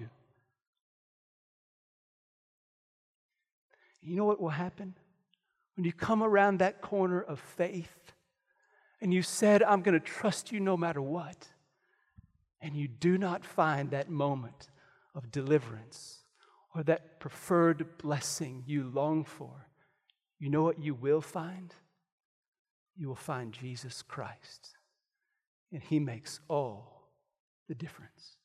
You 4.01 4.15
know 4.15 4.23
what 4.23 4.39
will 4.39 4.47
happen? 4.47 4.95
When 5.75 5.83
you 5.83 5.91
come 5.91 6.23
around 6.23 6.59
that 6.59 6.81
corner 6.81 7.19
of 7.19 7.41
faith 7.41 8.13
and 9.01 9.13
you 9.13 9.21
said, 9.21 9.61
I'm 9.61 9.81
going 9.81 9.99
to 9.99 10.05
trust 10.05 10.53
you 10.53 10.61
no 10.61 10.77
matter 10.77 11.01
what, 11.01 11.49
and 12.61 12.77
you 12.77 12.87
do 12.87 13.17
not 13.17 13.43
find 13.43 13.91
that 13.91 14.09
moment 14.09 14.69
of 15.15 15.31
deliverance 15.31 16.23
or 16.75 16.83
that 16.83 17.19
preferred 17.19 17.97
blessing 17.97 18.63
you 18.65 18.91
long 18.93 19.23
for, 19.23 19.67
you 20.39 20.49
know 20.49 20.63
what 20.63 20.81
you 20.81 20.93
will 20.93 21.21
find? 21.21 21.73
You 22.97 23.07
will 23.07 23.15
find 23.15 23.53
Jesus 23.53 24.01
Christ. 24.01 24.75
And 25.71 25.81
He 25.81 25.99
makes 25.99 26.39
all 26.47 27.09
the 27.67 27.75
difference. 27.75 28.35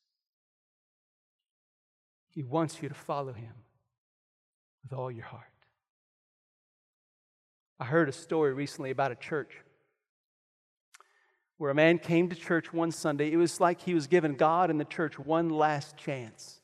He 2.29 2.43
wants 2.43 2.81
you 2.81 2.89
to 2.89 2.95
follow 2.95 3.33
Him 3.33 3.53
with 4.83 4.93
all 4.93 5.11
your 5.11 5.25
heart. 5.25 5.45
I 7.79 7.85
heard 7.85 8.09
a 8.09 8.13
story 8.13 8.53
recently 8.53 8.91
about 8.91 9.11
a 9.11 9.15
church 9.15 9.51
where 11.57 11.71
a 11.71 11.75
man 11.75 11.99
came 11.99 12.29
to 12.29 12.35
church 12.35 12.71
one 12.71 12.91
Sunday. 12.91 13.31
It 13.31 13.37
was 13.37 13.59
like 13.59 13.81
he 13.81 13.93
was 13.93 14.07
giving 14.07 14.35
God 14.35 14.69
and 14.69 14.79
the 14.79 14.85
church 14.85 15.19
one 15.19 15.49
last 15.49 15.97
chance. 15.97 16.60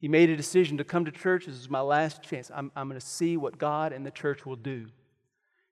He 0.00 0.08
made 0.08 0.30
a 0.30 0.36
decision 0.36 0.78
to 0.78 0.84
come 0.84 1.04
to 1.04 1.10
church. 1.10 1.46
This 1.46 1.56
is 1.56 1.68
my 1.68 1.80
last 1.80 2.22
chance. 2.22 2.50
I'm, 2.54 2.70
I'm 2.76 2.88
going 2.88 3.00
to 3.00 3.06
see 3.06 3.36
what 3.36 3.58
God 3.58 3.92
and 3.92 4.06
the 4.06 4.10
church 4.10 4.46
will 4.46 4.56
do. 4.56 4.86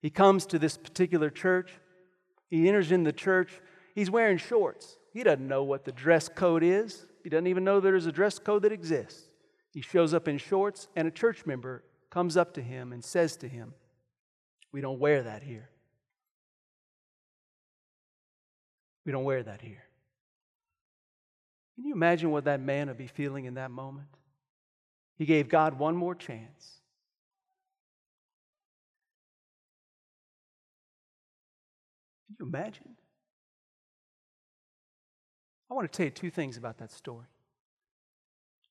He 0.02 0.10
comes 0.10 0.46
to 0.46 0.58
this 0.58 0.76
particular 0.76 1.30
church. 1.30 1.72
He 2.50 2.68
enters 2.68 2.92
in 2.92 3.04
the 3.04 3.12
church. 3.12 3.60
He's 3.94 4.10
wearing 4.10 4.38
shorts. 4.38 4.98
He 5.12 5.22
doesn't 5.22 5.46
know 5.46 5.62
what 5.62 5.84
the 5.84 5.92
dress 5.92 6.28
code 6.28 6.62
is. 6.62 7.06
He 7.22 7.30
doesn't 7.30 7.46
even 7.46 7.64
know 7.64 7.80
there's 7.80 8.06
a 8.06 8.12
dress 8.12 8.38
code 8.38 8.62
that 8.62 8.72
exists. 8.72 9.28
He 9.72 9.80
shows 9.80 10.14
up 10.14 10.28
in 10.28 10.38
shorts, 10.38 10.88
and 10.96 11.06
a 11.06 11.10
church 11.10 11.46
member 11.46 11.84
comes 12.10 12.36
up 12.36 12.54
to 12.54 12.62
him 12.62 12.92
and 12.92 13.04
says 13.04 13.36
to 13.38 13.48
him, 13.48 13.74
We 14.72 14.80
don't 14.80 14.98
wear 14.98 15.22
that 15.22 15.42
here. 15.42 15.70
We 19.04 19.12
don't 19.12 19.24
wear 19.24 19.42
that 19.42 19.60
here. 19.60 19.85
Can 21.76 21.84
you 21.84 21.94
imagine 21.94 22.30
what 22.30 22.44
that 22.44 22.60
man 22.60 22.88
would 22.88 22.96
be 22.96 23.06
feeling 23.06 23.44
in 23.44 23.54
that 23.54 23.70
moment? 23.70 24.08
He 25.16 25.26
gave 25.26 25.48
God 25.48 25.78
one 25.78 25.94
more 25.94 26.14
chance. 26.14 26.80
Can 32.26 32.36
you 32.40 32.46
imagine? 32.46 32.96
I 35.70 35.74
want 35.74 35.90
to 35.90 35.96
tell 35.96 36.06
you 36.06 36.10
two 36.10 36.30
things 36.30 36.56
about 36.56 36.78
that 36.78 36.90
story. 36.90 37.26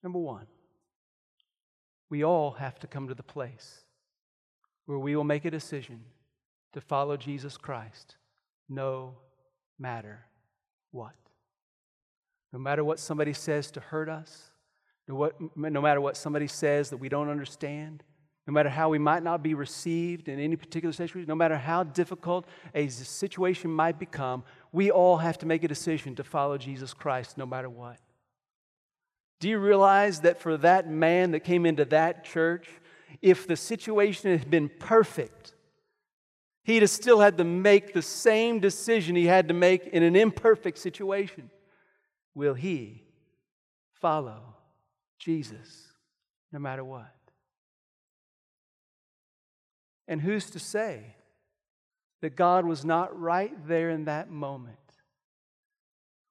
Number 0.01 0.19
one, 0.19 0.47
we 2.09 2.23
all 2.23 2.51
have 2.51 2.79
to 2.79 2.87
come 2.87 3.07
to 3.07 3.15
the 3.15 3.23
place 3.23 3.85
where 4.85 4.99
we 4.99 5.15
will 5.15 5.23
make 5.23 5.45
a 5.45 5.51
decision 5.51 6.01
to 6.73 6.81
follow 6.81 7.17
Jesus 7.17 7.57
Christ 7.57 8.15
no 8.69 9.15
matter 9.79 10.25
what. 10.91 11.13
No 12.55 12.61
matter 12.61 12.85
what 12.85 12.99
somebody 12.99 13.33
says 13.33 13.69
to 13.71 13.81
hurt 13.81 14.07
us, 14.07 14.49
no, 15.09 15.29
matter 15.57 15.99
what 15.99 16.15
somebody 16.15 16.47
says 16.47 16.89
that 16.89 16.95
we 16.95 17.09
don't 17.09 17.27
understand, 17.27 18.01
no 18.47 18.53
matter 18.53 18.69
how 18.69 18.87
we 18.87 18.97
might 18.97 19.23
not 19.23 19.43
be 19.43 19.53
received 19.53 20.29
in 20.29 20.39
any 20.39 20.55
particular 20.55 20.93
situation, 20.93 21.27
no 21.27 21.35
matter 21.35 21.57
how 21.57 21.83
difficult 21.83 22.45
a 22.73 22.87
situation 22.87 23.69
might 23.69 23.99
become, 23.99 24.45
we 24.71 24.89
all 24.89 25.17
have 25.17 25.37
to 25.39 25.45
make 25.45 25.65
a 25.65 25.67
decision 25.67 26.15
to 26.15 26.23
follow 26.23 26.57
Jesus 26.57 26.93
Christ 26.93 27.37
no 27.37 27.45
matter 27.45 27.69
what. 27.69 27.97
Do 29.41 29.49
you 29.49 29.59
realize 29.59 30.21
that 30.21 30.39
for 30.39 30.55
that 30.55 30.89
man 30.89 31.31
that 31.31 31.41
came 31.41 31.65
into 31.65 31.83
that 31.83 32.23
church, 32.23 32.69
if 33.21 33.47
the 33.47 33.57
situation 33.57 34.31
had 34.31 34.49
been 34.49 34.69
perfect, 34.79 35.53
he'd 36.63 36.83
have 36.83 36.89
still 36.89 37.19
had 37.19 37.37
to 37.39 37.43
make 37.43 37.91
the 37.91 38.01
same 38.01 38.61
decision 38.61 39.17
he 39.17 39.25
had 39.25 39.49
to 39.49 39.53
make 39.53 39.87
in 39.87 40.03
an 40.03 40.15
imperfect 40.15 40.77
situation? 40.77 41.51
Will 42.35 42.53
he 42.53 43.01
follow 43.93 44.55
Jesus 45.17 45.87
no 46.51 46.59
matter 46.59 46.83
what? 46.83 47.15
And 50.07 50.21
who's 50.21 50.51
to 50.51 50.59
say 50.59 51.15
that 52.21 52.35
God 52.35 52.65
was 52.65 52.85
not 52.85 53.19
right 53.19 53.55
there 53.67 53.89
in 53.89 54.05
that 54.05 54.29
moment, 54.29 54.77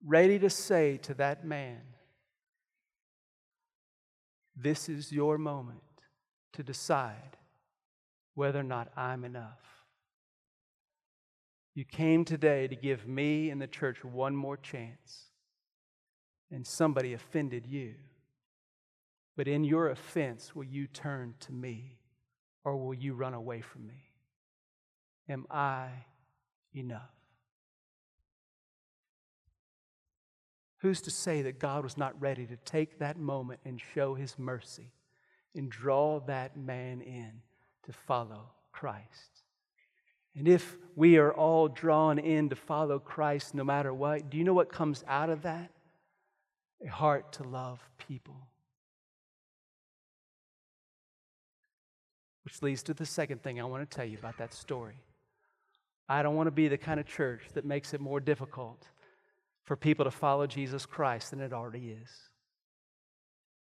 ready 0.05 0.39
to 0.39 0.51
say 0.51 0.99
to 0.99 1.15
that 1.15 1.45
man, 1.45 1.81
This 4.57 4.89
is 4.89 5.11
your 5.11 5.39
moment 5.39 5.81
to 6.53 6.63
decide 6.63 7.37
whether 8.35 8.61
or 8.61 8.65
not 8.65 8.93
I'm 8.97 9.25
enough. 9.25 9.59
You 11.75 11.85
came 11.85 12.25
today 12.25 12.69
to 12.69 12.77
give 12.77 13.07
me 13.07 13.51
and 13.51 13.61
the 13.61 13.67
church 13.67 14.05
one 14.05 14.37
more 14.37 14.57
chance, 14.57 15.31
and 16.55 16.65
somebody 16.65 17.13
offended 17.13 17.67
you. 17.67 17.95
But 19.37 19.49
in 19.49 19.65
your 19.65 19.89
offense, 19.91 20.55
will 20.55 20.65
you 20.65 20.87
turn 20.87 21.35
to 21.41 21.53
me 21.53 21.99
or 22.63 22.77
will 22.77 22.95
you 22.95 23.15
run 23.15 23.35
away 23.35 23.61
from 23.61 23.89
me? 23.89 24.05
Am 25.29 25.47
I 25.51 25.89
enough? 26.73 27.11
Who's 30.79 31.01
to 31.03 31.11
say 31.11 31.43
that 31.43 31.59
God 31.59 31.83
was 31.83 31.99
not 31.99 32.21
ready 32.21 32.47
to 32.47 32.57
take 32.57 32.99
that 32.99 33.19
moment 33.19 33.59
and 33.65 33.81
show 33.95 34.15
his 34.15 34.39
mercy 34.39 34.93
and 35.57 35.69
draw 35.69 36.21
that 36.21 36.57
man 36.57 37.01
in 37.01 37.33
to 37.87 37.93
follow 37.93 38.51
Christ? 38.71 39.43
And 40.37 40.47
if 40.47 40.77
we 40.95 41.17
are 41.17 41.33
all 41.33 41.67
drawn 41.67 42.19
in 42.19 42.49
to 42.51 42.57
follow 42.57 43.01
Christ 43.01 43.55
no 43.55 43.65
matter 43.65 43.93
what, 43.93 44.31
do 44.31 44.37
you 44.37 44.45
know 44.45 44.55
what 44.55 44.71
comes 44.71 45.03
out 45.09 45.31
of 45.31 45.43
that? 45.43 45.74
A 46.83 46.89
heart 46.89 47.33
to 47.35 47.43
love 47.43 47.81
people. 48.09 48.49
Which 52.45 52.63
leads 52.63 52.83
to 52.85 52.95
the 52.95 53.07
second 53.07 53.43
thing 53.43 53.61
I 53.61 53.65
want 53.65 53.89
to 53.89 53.97
tell 53.97 54.05
you 54.05 54.19
about 54.19 54.39
that 54.39 54.55
story. 54.55 54.97
I 56.09 56.23
don't 56.23 56.37
want 56.37 56.47
to 56.47 56.53
be 56.53 56.69
the 56.69 56.79
kind 56.79 57.01
of 57.01 57.07
church 57.07 57.43
that 57.55 57.65
makes 57.65 57.95
it 57.95 58.01
more 58.01 58.21
difficult 58.21 58.87
for 59.63 59.77
people 59.77 60.05
to 60.05 60.11
follow 60.11 60.47
Jesus 60.47 60.85
Christ 60.85 61.31
than 61.31 61.41
it 61.41 61.53
already 61.53 61.97
is. 62.03 62.11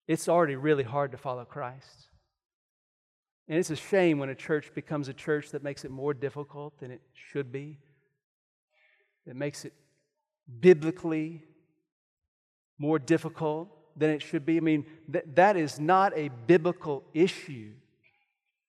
It's 0.08 0.28
already 0.28 0.56
really 0.56 0.82
hard 0.82 1.12
to 1.12 1.18
follow 1.18 1.44
Christ. 1.44 2.08
And 3.48 3.58
it's 3.58 3.70
a 3.70 3.76
shame 3.76 4.18
when 4.18 4.28
a 4.28 4.34
church 4.34 4.72
becomes 4.74 5.08
a 5.08 5.12
church 5.12 5.50
that 5.50 5.62
makes 5.62 5.84
it 5.84 5.90
more 5.90 6.14
difficult 6.14 6.78
than 6.80 6.90
it 6.90 7.00
should 7.14 7.52
be, 7.52 7.78
that 9.26 9.36
makes 9.36 9.64
it 9.64 9.72
biblically 10.60 11.42
more 12.82 12.98
difficult 12.98 13.68
than 13.96 14.10
it 14.10 14.20
should 14.20 14.44
be. 14.44 14.56
I 14.56 14.60
mean, 14.60 14.84
th- 15.10 15.24
that 15.34 15.56
is 15.56 15.78
not 15.78 16.12
a 16.18 16.30
biblical 16.48 17.04
issue. 17.14 17.70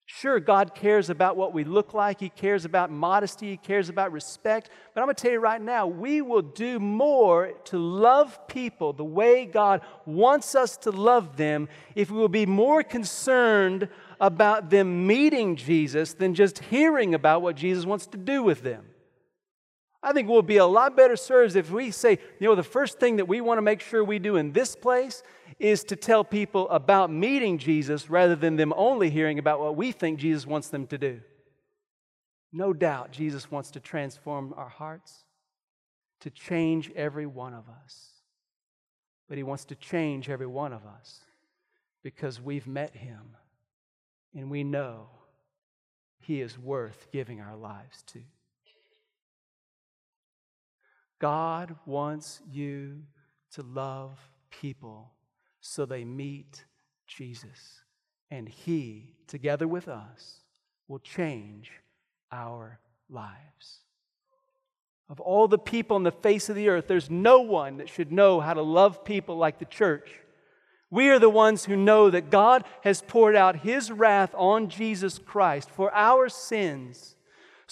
Sure, 0.06 0.40
God 0.40 0.76
cares 0.76 1.10
about 1.10 1.36
what 1.36 1.52
we 1.52 1.64
look 1.64 1.96
like. 1.96 2.20
He 2.20 2.30
cares 2.30 2.64
about 2.64 2.92
modesty. 2.92 3.50
He 3.50 3.58
cares 3.58 3.90
about 3.90 4.12
respect. 4.12 4.70
But 4.94 5.02
I'm 5.02 5.08
going 5.08 5.16
to 5.16 5.22
tell 5.24 5.32
you 5.32 5.40
right 5.40 5.60
now, 5.60 5.88
we 5.88 6.22
will 6.22 6.44
do 6.44 6.80
more 6.80 7.54
to 7.66 7.80
love 7.80 8.48
people 8.48 8.94
the 8.94 9.04
way 9.04 9.46
God 9.46 9.82
wants 10.06 10.54
us 10.54 10.78
to 10.78 10.92
love 10.92 11.36
them 11.36 11.68
if 11.96 12.12
we 12.12 12.18
will 12.20 12.30
be 12.30 12.46
more 12.46 12.84
concerned 12.84 13.88
about 14.20 14.70
them 14.70 15.08
meeting 15.08 15.56
Jesus 15.56 16.14
than 16.14 16.36
just 16.36 16.60
hearing 16.60 17.16
about 17.16 17.42
what 17.42 17.56
Jesus 17.56 17.84
wants 17.84 18.06
to 18.08 18.18
do 18.20 18.44
with 18.44 18.62
them. 18.62 18.86
I 20.04 20.12
think 20.12 20.28
we'll 20.28 20.42
be 20.42 20.58
a 20.58 20.66
lot 20.66 20.98
better 20.98 21.16
served 21.16 21.56
if 21.56 21.72
we 21.72 21.90
say, 21.90 22.20
you 22.40 22.48
know, 22.48 22.56
the 22.56 22.62
first 22.62 23.00
thing 23.00 23.16
that 23.16 23.28
we 23.28 23.40
want 23.40 23.58
to 23.58 23.62
make 23.62 23.80
sure 23.80 24.04
we 24.04 24.20
do 24.20 24.36
in 24.36 24.52
this 24.52 24.76
place 24.76 25.24
is 25.60 25.86
to 25.86 25.96
tell 25.96 26.26
people 26.26 26.70
about 26.70 27.10
meeting 27.10 27.58
Jesus 27.58 28.10
rather 28.10 28.36
than 28.36 28.58
them 28.58 28.74
only 28.76 29.10
hearing 29.10 29.40
about 29.40 29.62
what 29.62 29.78
we 29.78 29.94
think 29.94 30.20
Jesus 30.20 30.46
wants 30.46 30.68
them 30.68 30.88
to 30.88 30.98
do. 30.98 31.22
No 32.52 32.74
doubt 32.74 33.12
Jesus 33.12 33.50
wants 33.50 33.72
to 33.72 33.80
transform 33.80 34.54
our 34.58 34.68
hearts, 34.68 35.24
to 36.20 36.30
change 36.30 36.92
every 36.96 37.26
one 37.26 37.54
of 37.54 37.64
us. 37.84 38.10
But 39.30 39.38
he 39.38 39.44
wants 39.44 39.64
to 39.66 39.76
change 39.76 40.30
every 40.30 40.48
one 40.48 40.74
of 40.74 40.86
us 40.86 41.22
because 42.04 42.42
we've 42.42 42.68
met 42.68 42.94
him 42.94 43.38
and 44.36 44.52
we 44.52 44.66
know 44.66 45.08
he 46.20 46.42
is 46.42 46.60
worth 46.60 47.08
giving 47.12 47.40
our 47.40 47.56
lives 47.56 48.04
to. 48.08 48.20
God 51.24 51.78
wants 51.86 52.42
you 52.52 53.04
to 53.54 53.62
love 53.62 54.20
people 54.52 55.14
so 55.62 55.86
they 55.86 56.04
meet 56.04 56.66
Jesus. 57.08 57.80
And 58.30 58.50
He, 58.50 59.14
together 59.26 59.66
with 59.66 59.88
us, 59.88 60.42
will 60.90 61.00
change 61.00 61.72
our 62.30 62.78
lives. 63.10 63.80
Of 65.08 65.22
all 65.22 65.48
the 65.48 65.58
people 65.58 65.96
on 65.96 66.04
the 66.04 66.12
face 66.12 66.50
of 66.50 66.58
the 66.58 66.68
earth, 66.68 66.90
there's 66.90 67.10
no 67.10 67.40
one 67.40 67.78
that 67.78 67.88
should 67.88 68.12
know 68.12 68.42
how 68.42 68.54
to 68.54 68.62
love 68.62 69.06
people 69.06 69.38
like 69.38 69.60
the 69.60 69.66
church. 69.66 70.10
We 70.92 71.10
are 71.10 71.20
the 71.20 71.30
ones 71.30 71.64
who 71.64 71.78
know 71.78 72.10
that 72.10 72.32
God 72.32 72.66
has 72.82 73.02
poured 73.02 73.38
out 73.38 73.62
His 73.62 73.94
wrath 73.94 74.36
on 74.36 74.68
Jesus 74.68 75.20
Christ 75.20 75.70
for 75.70 75.90
our 75.94 76.28
sins, 76.28 77.13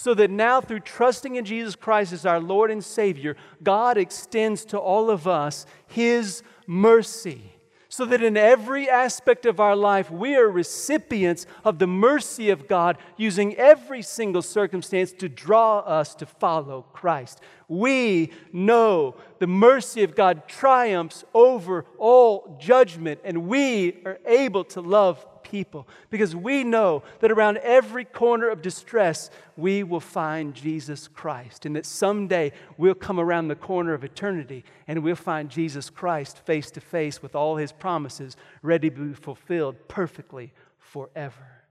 so 0.01 0.15
that 0.15 0.31
now, 0.31 0.59
through 0.59 0.79
trusting 0.79 1.35
in 1.35 1.45
Jesus 1.45 1.75
Christ 1.75 2.11
as 2.11 2.25
our 2.25 2.39
Lord 2.39 2.71
and 2.71 2.83
Savior, 2.83 3.37
God 3.61 3.99
extends 3.99 4.65
to 4.65 4.79
all 4.79 5.11
of 5.11 5.27
us 5.27 5.67
His 5.85 6.41
mercy 6.65 7.51
so 7.87 8.05
that 8.05 8.23
in 8.23 8.35
every 8.35 8.89
aspect 8.89 9.45
of 9.45 9.59
our 9.59 9.75
life 9.75 10.09
we 10.09 10.35
are 10.35 10.49
recipients 10.49 11.45
of 11.65 11.77
the 11.77 11.85
mercy 11.85 12.49
of 12.49 12.67
God, 12.67 12.97
using 13.17 13.53
every 13.57 14.01
single 14.01 14.41
circumstance 14.41 15.11
to 15.11 15.27
draw 15.29 15.79
us 15.79 16.15
to 16.15 16.25
follow 16.25 16.83
Christ. 16.93 17.41
We 17.67 18.31
know 18.51 19.17
the 19.39 19.45
mercy 19.45 20.03
of 20.03 20.15
God 20.15 20.47
triumphs 20.47 21.25
over 21.33 21.85
all 21.97 22.57
judgment, 22.59 23.19
and 23.25 23.47
we 23.47 24.01
are 24.05 24.19
able 24.25 24.63
to 24.63 24.81
love 24.81 25.23
people 25.51 25.85
because 26.09 26.33
we 26.33 26.63
know 26.63 27.03
that 27.19 27.31
around 27.31 27.57
every 27.57 28.05
corner 28.05 28.49
of 28.49 28.61
distress, 28.61 29.29
we 29.57 29.83
will 29.83 29.99
find 29.99 30.55
Jesus 30.55 31.09
Christ. 31.09 31.65
And 31.65 31.75
that 31.75 31.85
someday 31.85 32.53
we'll 32.77 32.95
come 32.95 33.19
around 33.19 33.49
the 33.49 33.55
corner 33.55 33.93
of 33.93 34.05
eternity 34.05 34.63
and 34.87 35.03
we'll 35.03 35.15
find 35.15 35.49
Jesus 35.49 35.89
Christ 35.89 36.39
face 36.39 36.71
to 36.71 36.81
face 36.81 37.21
with 37.21 37.35
all 37.35 37.57
his 37.57 37.73
promises 37.73 38.37
ready 38.61 38.89
to 38.89 38.95
be 38.95 39.13
fulfilled 39.13 39.75
perfectly 39.89 40.53
forever. 40.79 41.65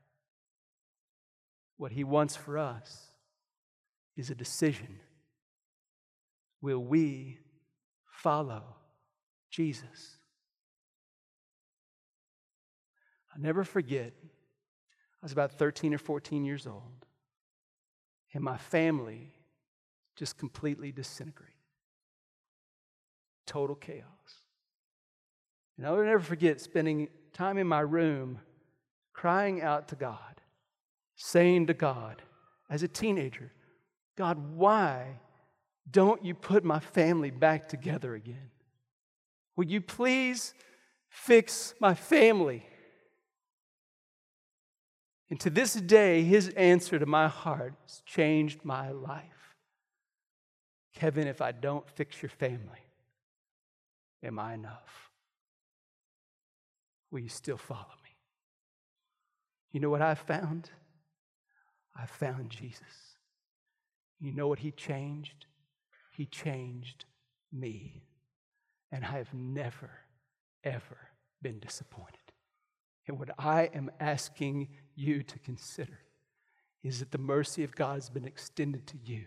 What 1.79 1.93
he 1.93 2.05
wants 2.05 2.37
for 2.37 2.59
us 2.59 3.07
is 4.15 4.29
a 4.29 4.35
decision. 4.35 5.01
Will 6.61 6.85
we 6.85 7.39
follow 8.05 8.63
Jesus? 9.51 10.20
I'll 13.41 13.47
never 13.47 13.65
forget, 13.65 14.13
I 14.23 15.23
was 15.23 15.33
about 15.33 15.53
13 15.53 15.95
or 15.95 15.99
14 15.99 16.45
years 16.45 16.67
old, 16.67 17.07
and 18.35 18.45
my 18.45 18.59
family 18.59 19.33
just 20.15 20.37
completely 20.37 20.93
disintegrated. 20.93 21.55
Total 23.47 23.75
chaos. 23.75 24.05
And 25.79 25.87
I 25.87 25.91
will 25.93 26.05
never 26.05 26.21
forget 26.21 26.61
spending 26.61 27.09
time 27.33 27.57
in 27.57 27.67
my 27.67 27.81
room 27.81 28.41
crying 29.15 29.63
out 29.63 29.89
to 29.89 29.97
God, 29.97 30.43
saying 31.17 31.69
to 31.69 31.75
God, 31.75 32.21
as 32.69 32.83
a 32.83 32.89
teenager, 32.89 33.53
God, 34.17 34.55
why 34.55 35.19
don't 35.91 36.23
you 36.23 36.35
put 36.35 36.63
my 36.63 36.79
family 36.79 37.31
back 37.31 37.69
together 37.69 38.15
again? 38.15 38.51
Will 39.57 39.65
you 39.65 39.81
please 39.81 40.53
fix 41.09 41.75
my 41.81 41.95
family? 41.95 42.67
And 45.31 45.39
to 45.41 45.51
this 45.51 45.75
day, 45.75 46.23
his 46.23 46.49
answer 46.51 46.99
to 46.99 47.07
my 47.07 47.29
heart 47.29 47.75
has 47.87 48.03
changed 48.05 48.65
my 48.65 48.91
life. 48.91 49.57
Kevin, 50.93 51.29
if 51.29 51.41
I 51.41 51.53
don't 51.53 51.89
fix 51.89 52.21
your 52.21 52.31
family, 52.31 52.85
am 54.25 54.39
I 54.41 54.55
enough? 54.55 55.11
Will 57.13 57.21
you 57.21 57.29
still 57.29 57.57
follow 57.57 57.95
me? 58.03 58.11
You 59.73 59.81
know 59.81 59.91
what 59.91 60.03
I 60.03 60.15
found? 60.15 60.69
I 61.97 62.07
found 62.07 62.51
Jesus. 62.51 63.17
You 64.19 64.33
know 64.33 64.49
what 64.49 64.59
he 64.59 64.73
changed? 64.73 65.47
He 66.13 66.27
changed 66.27 67.05
me. 67.53 68.03
And 68.91 69.05
I 69.05 69.13
have 69.13 69.33
never, 69.33 69.91
ever 70.65 70.99
been 71.41 71.61
disappointed. 71.61 72.17
And 73.07 73.19
what 73.19 73.31
I 73.39 73.71
am 73.75 73.91
asking 74.01 74.69
you 75.01 75.23
to 75.23 75.39
consider 75.39 75.99
is 76.83 77.01
that 77.01 77.11
the 77.11 77.19
mercy 77.19 77.65
of 77.65 77.75
God 77.75 77.95
has 77.95 78.11
been 78.11 78.27
extended 78.27 78.87
to 78.89 78.99
you 79.05 79.25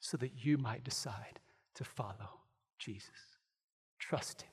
so 0.00 0.16
that 0.18 0.44
you 0.44 0.58
might 0.58 0.84
decide 0.84 1.40
to 1.74 1.84
follow 1.84 2.40
Jesus. 2.78 3.38
Trust 3.98 4.42
Him 4.42 4.50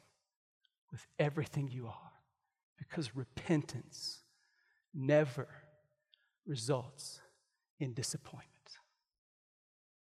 with 0.91 1.05
everything 1.19 1.69
you 1.71 1.87
are 1.87 2.11
because 2.77 3.15
repentance 3.15 4.23
never 4.93 5.47
results 6.45 7.21
in 7.79 7.93
disappointment. 7.93 8.54